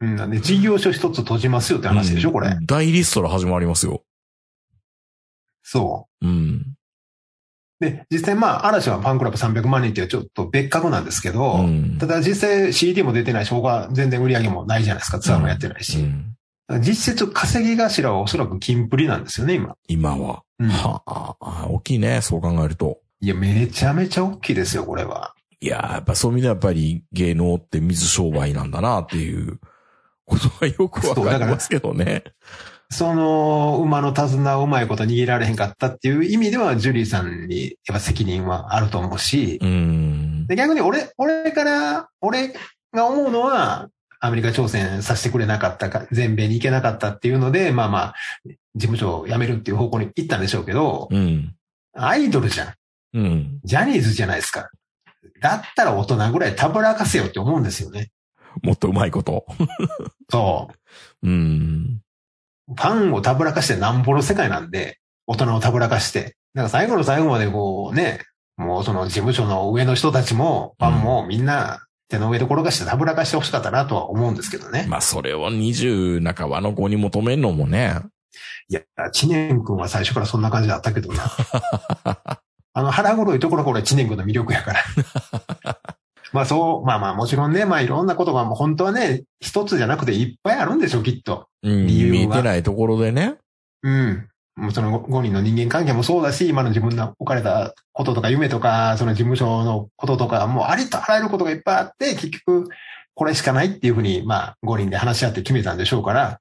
[0.00, 2.48] うん、なんで事業所一つ閉じますよって話でしょ、これ。
[2.48, 4.02] うん大リストラ始まりますよ。
[5.62, 6.77] そうん。
[7.80, 7.84] う。
[7.84, 15.98] で、実際まあ、嵐はファンクラブ300万人っていうちょっと別格なんですけど、うんただ実際 CD も出てないし、他全然売り上げもないじゃないですか、ツアーもやってないし。
[16.00, 16.34] うん
[16.80, 19.74] 実質稼ぎ頭はおそらくキンプリなんですよね、今。
[19.88, 20.42] 今は。
[20.58, 22.98] うんはあ、大きいね、そう考えると。
[23.20, 25.34] いや、めちゃめちゃ大きいですよ、これは。
[25.60, 29.58] いやー、やっぱそういう意味ではやっぱり芸能って水商売なんだなっていう
[30.26, 32.22] ことはよくわかりますけどね。
[32.90, 40.46] その、馬の手綱をうまいこと握られへんかったっていう意味では、ジュリーさんにやっぱ責任はあると思うし、うん。
[40.46, 42.54] で逆に俺、俺から、俺
[42.92, 43.88] が思うのは、
[44.20, 48.14] アメリカ挑戦させてくれなかったか、全米に行けなかったっていうので、まあまあ、
[48.74, 51.54] 事務所を辞めるっていう方向に行ったんでしょうけど、うん。
[51.94, 52.74] アイドルじゃん。
[53.14, 53.60] うん。
[53.64, 54.70] ジャニーズじゃないですか。
[55.40, 58.10] だったら大人ぐらいたぶらかせよって思うんですよね。
[58.62, 59.46] もっとうまいこと。
[60.30, 60.70] そ
[61.22, 61.28] う。
[61.28, 62.00] うん。
[62.68, 66.36] ファンをたぶらかしてなんぼの世界なんで、大人をたぶらかして。
[66.54, 68.20] だから最後の最後までこうね、
[68.56, 74.86] もうその事務所の上の人たちも、ファンもみんな手の上で転がしてたぶらかしてほしかったなとは思うんですけどね。
[74.88, 78.00] まあ、それを20半ばの子に求めるのもね。
[78.68, 81.24] いや、知念君は最初からそんな感じだったけどな。
[82.74, 84.84] あの腹黒いところこれ知念君の魅力やから。
[86.32, 91.48] まあそう、まあまあもちろんね、まあいろんなことがもう本当はね、一つじゃなくていっぱいあるんでしょう、きっと。
[91.62, 93.36] うん、理由は見えてないところでね。
[93.82, 94.28] うん。
[94.56, 102.68] もうその5人の人間関係もそうだし、今の自分の置かれたこととか夢とか、その事務所のこととか、もうありとあらゆることがいっぱいあって、結局、
[103.14, 106.40] これしかないっていうふうに、まあ5人で話し合って決めたんでしょうから、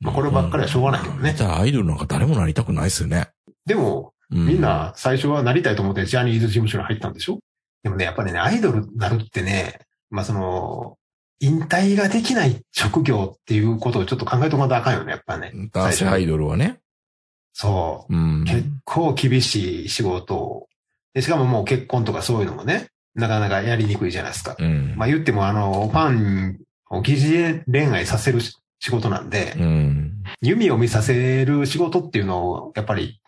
[0.00, 1.34] まあこればっかりはしょうがないけどね。
[1.36, 3.28] じゃあアイドルなんか誰もなりたくないですよね。
[3.66, 7.40] でも、うみん、な最初はなりたいと思ってジャニーズ事務所に入ったんでしょ？
[7.82, 10.96] でもね、やっぱりね、アイドルになるってね、まあその、
[11.40, 15.52] 引退ができない職業っていうことをちょっと考えとかなあかんよね、やっぱね。
[15.72, 16.80] 男性アイドルはね。
[17.54, 18.14] そう。
[18.14, 18.44] うん。
[18.44, 20.68] 結構厳しい仕事を。
[21.14, 24.54] で、しかももう結婚とかそういうのもね、なかなかやりにくいじゃないですか。
[24.58, 24.94] うん。
[24.96, 26.60] まあ言ってもあの、ファン
[26.90, 30.22] を疑似恋愛させる仕事なんで、うん。
[30.42, 33.19] 弓を見させる仕事っていうのを、やっぱり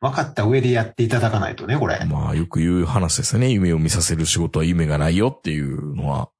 [0.00, 2.04] 分かった上でやっていただかないとね、これ。
[2.04, 3.50] まあ、よく言う話ですよね。
[3.50, 6.30] 夢を見させる仕事は夢がないよっていうのは、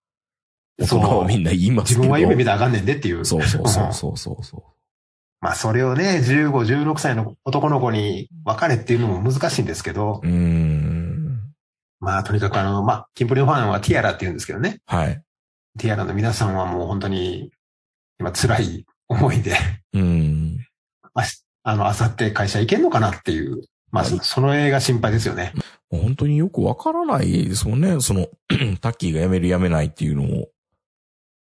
[0.78, 2.00] 大人はみんな言いますけど。
[2.00, 3.24] 自分は夢見たらあかんねんでっていう。
[3.24, 4.64] そうそうそうそうそうそ
[5.40, 10.28] まあそれをね、15、16歳の男の子に別れっていうのも難しいんですけど、う。
[10.28, 11.40] ん。
[12.00, 14.80] まあとにかくあの、まあ、キンプリのファンはティアラって言うんですけどね。
[14.86, 15.22] はい。
[15.78, 17.50] ティアラの皆さんはもう本当に、
[18.18, 19.56] 今辛い思いで、
[19.92, 20.58] うん。
[21.68, 25.52] あの、あさって会社行けんのかなっていう、まあ、はいその映が心配ですよね。
[25.90, 28.00] 本当によくわからないですもんね。
[28.00, 28.28] その、
[28.80, 30.46] タッキーが辞める辞めないっていうのも、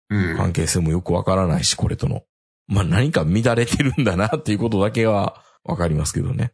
[0.09, 0.35] うん。
[0.35, 2.23] 関係性もよくわからないし、これとの。
[2.67, 6.53] まあ何か乱れてるんだなっていうことだけはわかりますけどね。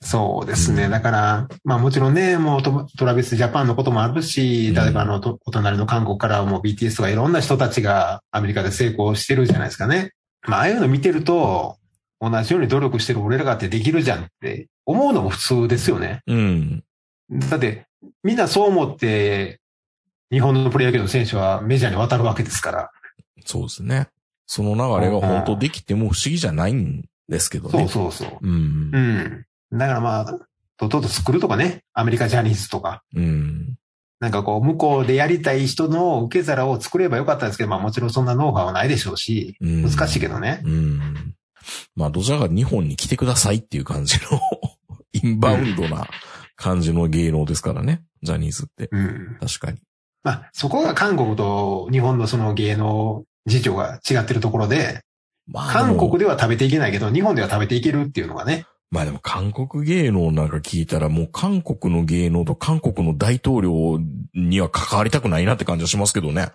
[0.00, 0.84] そうですね。
[0.84, 10.12] うんだから、まあもちろんね、もうトトラビスジャパンのこともあるし、例えばあの、とお隣の韓国からはもう BTS とかいろんな人たちがアメリカで成功してるじゃないですかね。
[10.48, 11.76] まあああいうの見てると、
[12.22, 16.22] 同じように努力してる俺らがってできるじゃんって思うのも普通ですよね。
[16.28, 16.84] うん。
[17.50, 17.86] だって、
[18.22, 19.60] みんなそう思って、
[20.30, 22.90] 日本のプロ野球の選手はメジャーに渡るわけですから。
[23.44, 24.08] そうですね。
[24.46, 27.88] その流れが本当できても不思議じゃないんですけどそうね。
[27.88, 28.38] そうそう。
[28.40, 28.98] うんう。
[28.98, 29.46] ん。
[29.72, 30.24] だからまあ、
[30.76, 33.74] とっとと作るとかね、アメリカジャニーズとか、うん。
[34.20, 40.62] なんかこう、向こうでやりたい人の受け皿を作ればよかったんですけど、まあもちろんそんなノウハウはないでしょうし、うん難しいけどね。
[40.64, 41.34] うん。
[41.94, 44.40] まあ、どちらか日本に来てくださいっていう感じの、
[45.12, 46.08] インバウンドな
[46.56, 48.02] 感じの芸能ですからね。
[48.22, 48.88] ジャニーズって。
[48.92, 49.36] うん。
[49.40, 49.78] 確かに。
[50.22, 55.00] まあ、そこが韓国と日本のその芸能事情が違ってるところで、
[55.46, 58.66] まあ、韓国では食べていけないけど、日本では食べていけるっていうのがね。
[58.92, 63.98] まあでも韓国芸能なんか聞いたらもう韓国の芸能と韓国の大統領
[64.34, 66.48] には関わりたくないなって感じはしますけどね。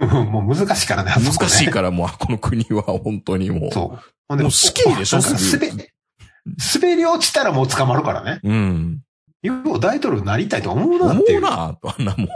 [0.00, 3.70] うんもう難しいからね、ね難しいからもう、この国は本当にもう。
[3.72, 3.98] そ
[4.28, 4.36] う。
[4.36, 5.90] もう死刑でしょ滑
[6.74, 8.40] 滑り落ちたらもう捕まるからね。
[8.42, 9.00] うん。
[9.42, 11.38] よう大統領になりたいと思うなっていう。
[11.38, 12.28] 思うな、あんなもう。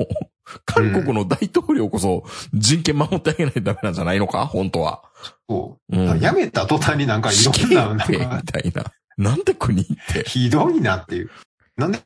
[0.65, 2.25] 韓国の大統領こそ
[2.55, 5.03] 人権守ってあげないとダメなんじゃないのか本当は。
[5.49, 6.21] そううん。
[6.21, 8.93] やめた途端になんかいろんな、なんみか、たいな。
[9.17, 10.25] なんで国って。
[10.29, 11.31] ひどいなっていう。
[11.77, 12.01] なんで、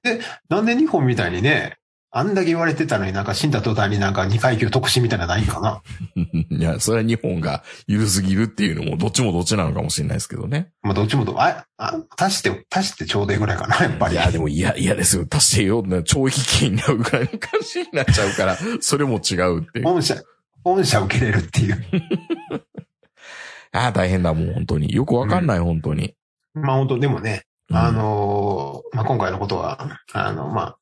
[0.48, 1.76] なんで日本みたいにね、
[2.12, 5.80] あんだけ言われてたのになんか死んだ途端になんか二階級特進みたいなのないんかな？
[6.50, 10.72] いや、それは日本が緩すぎるっていうのもどっちもどっちなのかもしれないですけどね。
[10.82, 14.14] まあどっちもと、あ、あ、足して、足してちょうどいいぐらいかな、やっぱり。
[14.14, 15.26] いや、でも嫌、嫌ですよ。
[15.30, 15.84] 足してよ。
[15.84, 19.84] 懲役刑になるぐらいの感じになっちゃうから、 それも違うっていう。
[19.84, 20.16] 本社、
[20.64, 21.84] 本社受けれるっていう。
[23.72, 24.92] ああ、大変だ、もう本当に。
[24.92, 26.14] よくわかんない、本当に。
[26.54, 30.76] まあ本当でもね、うんあのーまあ今回のことは、あの、まあ、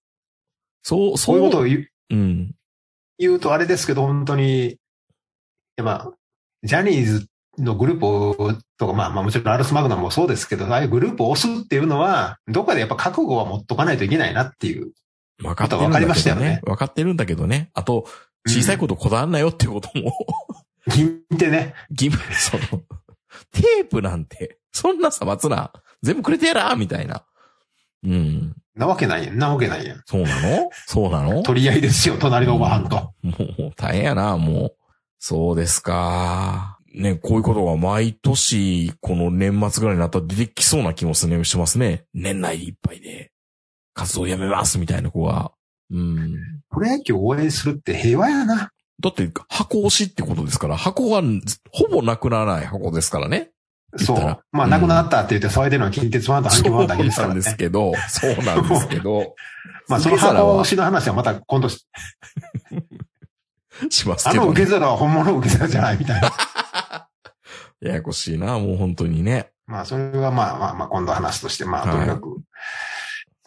[0.89, 2.55] そう、こそうういうことを言ううん。
[3.19, 4.79] 言うとあれですけど、本当に、
[5.77, 6.11] やっぱ、
[6.63, 7.27] ジャニーズ
[7.59, 14.93] のグループをとか、まあまあもちろんアルスマグナムもそうですけど、ああいうグループを押すっていうのは、どっかでやっぱ覚悟は持っとかないといけないなっていう。
[15.43, 16.61] 分かってるんだわかりましたよね。
[16.65, 17.71] 分かってるんだけどね。
[17.75, 18.07] あと、
[18.47, 20.13] 小さいことこだわんなよっていうことも、
[20.87, 22.83] 銀ってね、義務、その、
[23.53, 25.73] テープなんて、そんなさまつな、
[26.03, 27.25] 全部くれてやらみたいな。
[28.05, 28.57] うん。
[28.79, 30.03] なわけないやん、なわけないやん。
[30.07, 30.71] そうなの？
[30.87, 31.43] そうなの？
[31.43, 33.13] 取り合いですよ、隣のおばはんと。
[33.23, 34.77] もう大変やな、もう。
[35.19, 36.79] そうですか。
[36.95, 42.05] ね、こういうことが毎年、この年末ぐらいになったら出てきそうな気もするね、しますね。
[42.15, 43.31] 年内いっぱいで、
[43.95, 45.51] 活動やめますみたいな子が。
[45.91, 46.35] うん。
[46.71, 48.71] プロ野球を応援するって平和やな。
[49.01, 51.23] だって、箱押しってことですから、箱は
[51.73, 53.51] ほぼなくならない箱ですからね。
[53.97, 54.39] そう。
[54.53, 57.57] まあ、うん亡くなったって言って騒いでるのは近鉄ファンと阪急ファンだけですからねそうなんです。
[57.57, 59.35] けど、そうなんですけど。
[59.89, 61.87] まあ、その箱押しの話はまた今度し、
[63.89, 64.51] しますあのけど、ね。
[64.53, 66.31] 受け皿は本物の受け皿じゃないみたいな。
[67.81, 69.51] ややこしいな、もう本当にね。
[69.67, 72.41] まあ、それはまあまあまあ、今度話として、まあ、はいとにかく、好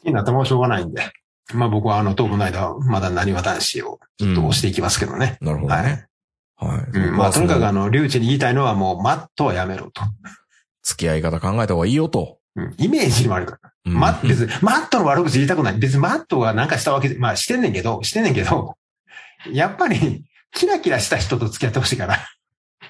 [0.03, 1.11] きになったもんしょうがないんで。
[1.53, 5.37] まあ僕はあの、当分の間、まだ何は男子をずっと押していきますけどね。
[5.41, 5.81] なるほどね。
[5.81, 6.07] はい。
[6.61, 7.17] うん。
[7.17, 10.01] まあ、とにかくあの、の、リュウチに言いたいのはもう、マットはやめろと。
[10.83, 12.39] 付き合い方考えた方がいいよと。
[12.55, 12.75] うん。
[12.77, 13.71] イメージにもあるから。
[13.85, 15.77] うんマッ別に、マットの悪口言いたくない。
[15.79, 18.75] 別にマットがなんかしたわけで、まあしてんねんけど、してんねんけど、
[19.51, 22.19] やっぱり、キラキラした人と付き合ってほしいから、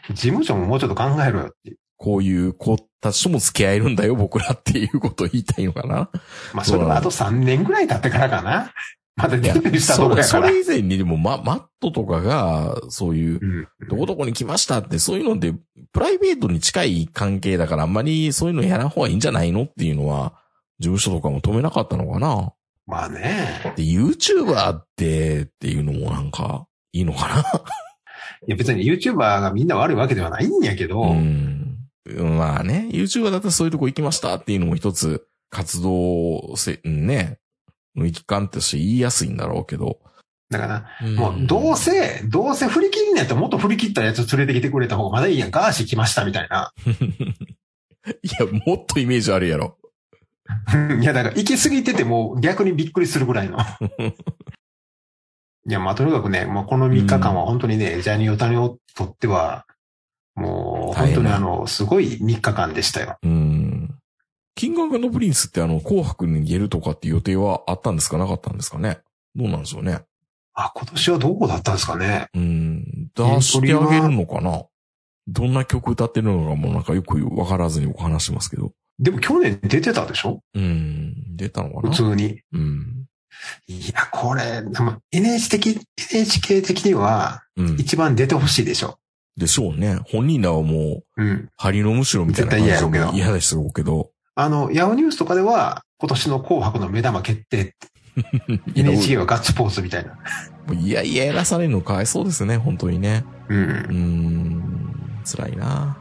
[0.10, 1.78] 事務所ももうちょっと考えろよっていう。
[1.96, 6.10] こういう子たちとも付き合えるんだよ、僕らっていうことを言いたいのかな。
[6.54, 8.74] まあそれはあと3年ぐらい経ってからかな。
[9.16, 10.48] まだデビューしたとそれ、こやから。
[10.48, 13.68] それ以前にでも、ま、マットとかが、そういう、うん。
[13.90, 15.54] どこどこに来ましたって、そういうので、
[15.92, 20.34] プライベートに近い関係だから、あんまりそういうのやらん方がいいんじゃないのっていうのは、
[20.80, 22.54] 事務所とかも止めなかったのかな。
[22.88, 23.74] まあね。
[23.76, 27.44] で、YouTuber って、っていうのもなんか、いいのかな。
[28.48, 31.78] いや別に YouTuber がみんな悪いわけではないんやけど、うん。
[32.10, 36.90] まあね、YouTuber だったらそういうとこ行きましたっていうのも一つ、活動せ、う
[37.96, 40.00] んね、の一環として言いやすいんだろうけど。
[40.50, 45.52] だから、うんもうどうせ、どうせ振り切りんやったらもっと振り切ったやつ連れてきてくれた方がまだいいやん。
[45.52, 46.74] ガーシー来ましたみたいな。
[46.86, 46.92] い
[48.40, 49.78] や、もっとイメージあるやろ。
[51.02, 53.58] いや、だから行き過ぎてても逆にびっくりするぐらいの。
[55.68, 59.66] いや、まあとにかくね、まあこの3日間は本当にね、ジャニー・オタニをとっては、
[60.36, 63.18] もう本当にあの、すごい3日間でしたよ。
[63.22, 63.71] うん。
[64.62, 68.20] King Prince ってあの、紅白に出るとかっていう予定はあったんですか？
[68.20, 69.00] なかったんですかね？
[69.36, 70.02] どうなんでしょうね？
[70.54, 72.28] あ、今年はどこだったんですかね？
[72.36, 72.84] うん。
[73.16, 74.66] 出してあげるのかな？
[75.28, 78.72] どんな曲歌ってるのかもなんかよくわからずに僕話してますけど。
[79.00, 80.44] でも去年出てたでしょ？
[80.54, 81.36] うん。
[81.36, 81.90] 出たのかな？
[81.90, 82.42] 普通に。
[82.54, 83.08] うん。
[83.66, 84.64] いや、これ、
[85.12, 85.82] NHK 的、
[86.14, 87.78] NHK 的にはうん。
[87.80, 89.00] 一番出てほしいでしょ。
[89.38, 89.98] でしょうね。
[90.12, 91.50] 本人らはもう、うん。
[91.58, 94.12] 針のむしろみたいな感じ絶対嫌やろうけどで嫌でしょうけど。
[94.36, 97.76] あの、ヤオニュースとかでは、今年の紅白の目玉決定って、
[98.76, 100.18] NHK はガッツポーズみたいな。
[100.74, 103.26] いやいややらされるのかわいそうですね、本当にね。
[103.50, 103.56] う。
[103.56, 105.98] うんーん、辛いな。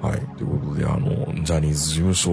[0.00, 0.20] はい。
[0.36, 2.32] ということで、あの、ジャニーズ事務所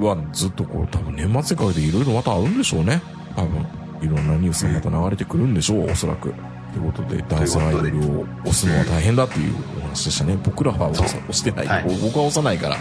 [0.00, 3.00] はずっとこう、多分年末にかけていろいろまたあるんでしょうね。
[3.36, 3.66] 多分。
[4.02, 6.34] いろんなニュースがまた流れてくるんでしょう、おそらく。
[6.74, 10.36] ということで、男性アイドルを押すのは大変だっていうお話でしたね。
[10.42, 11.66] 僕らは押してない。
[11.68, 12.76] はい僕は押さないから、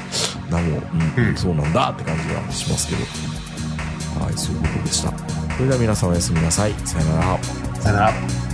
[0.49, 0.81] 何も、
[1.15, 3.01] うん、うんそうなんだって感じはしますけど。
[4.25, 5.13] はい、そういうことでした。
[5.55, 6.73] それでは皆さんおやすみなさい。
[6.85, 7.43] さよなら。
[7.79, 8.52] さよなら。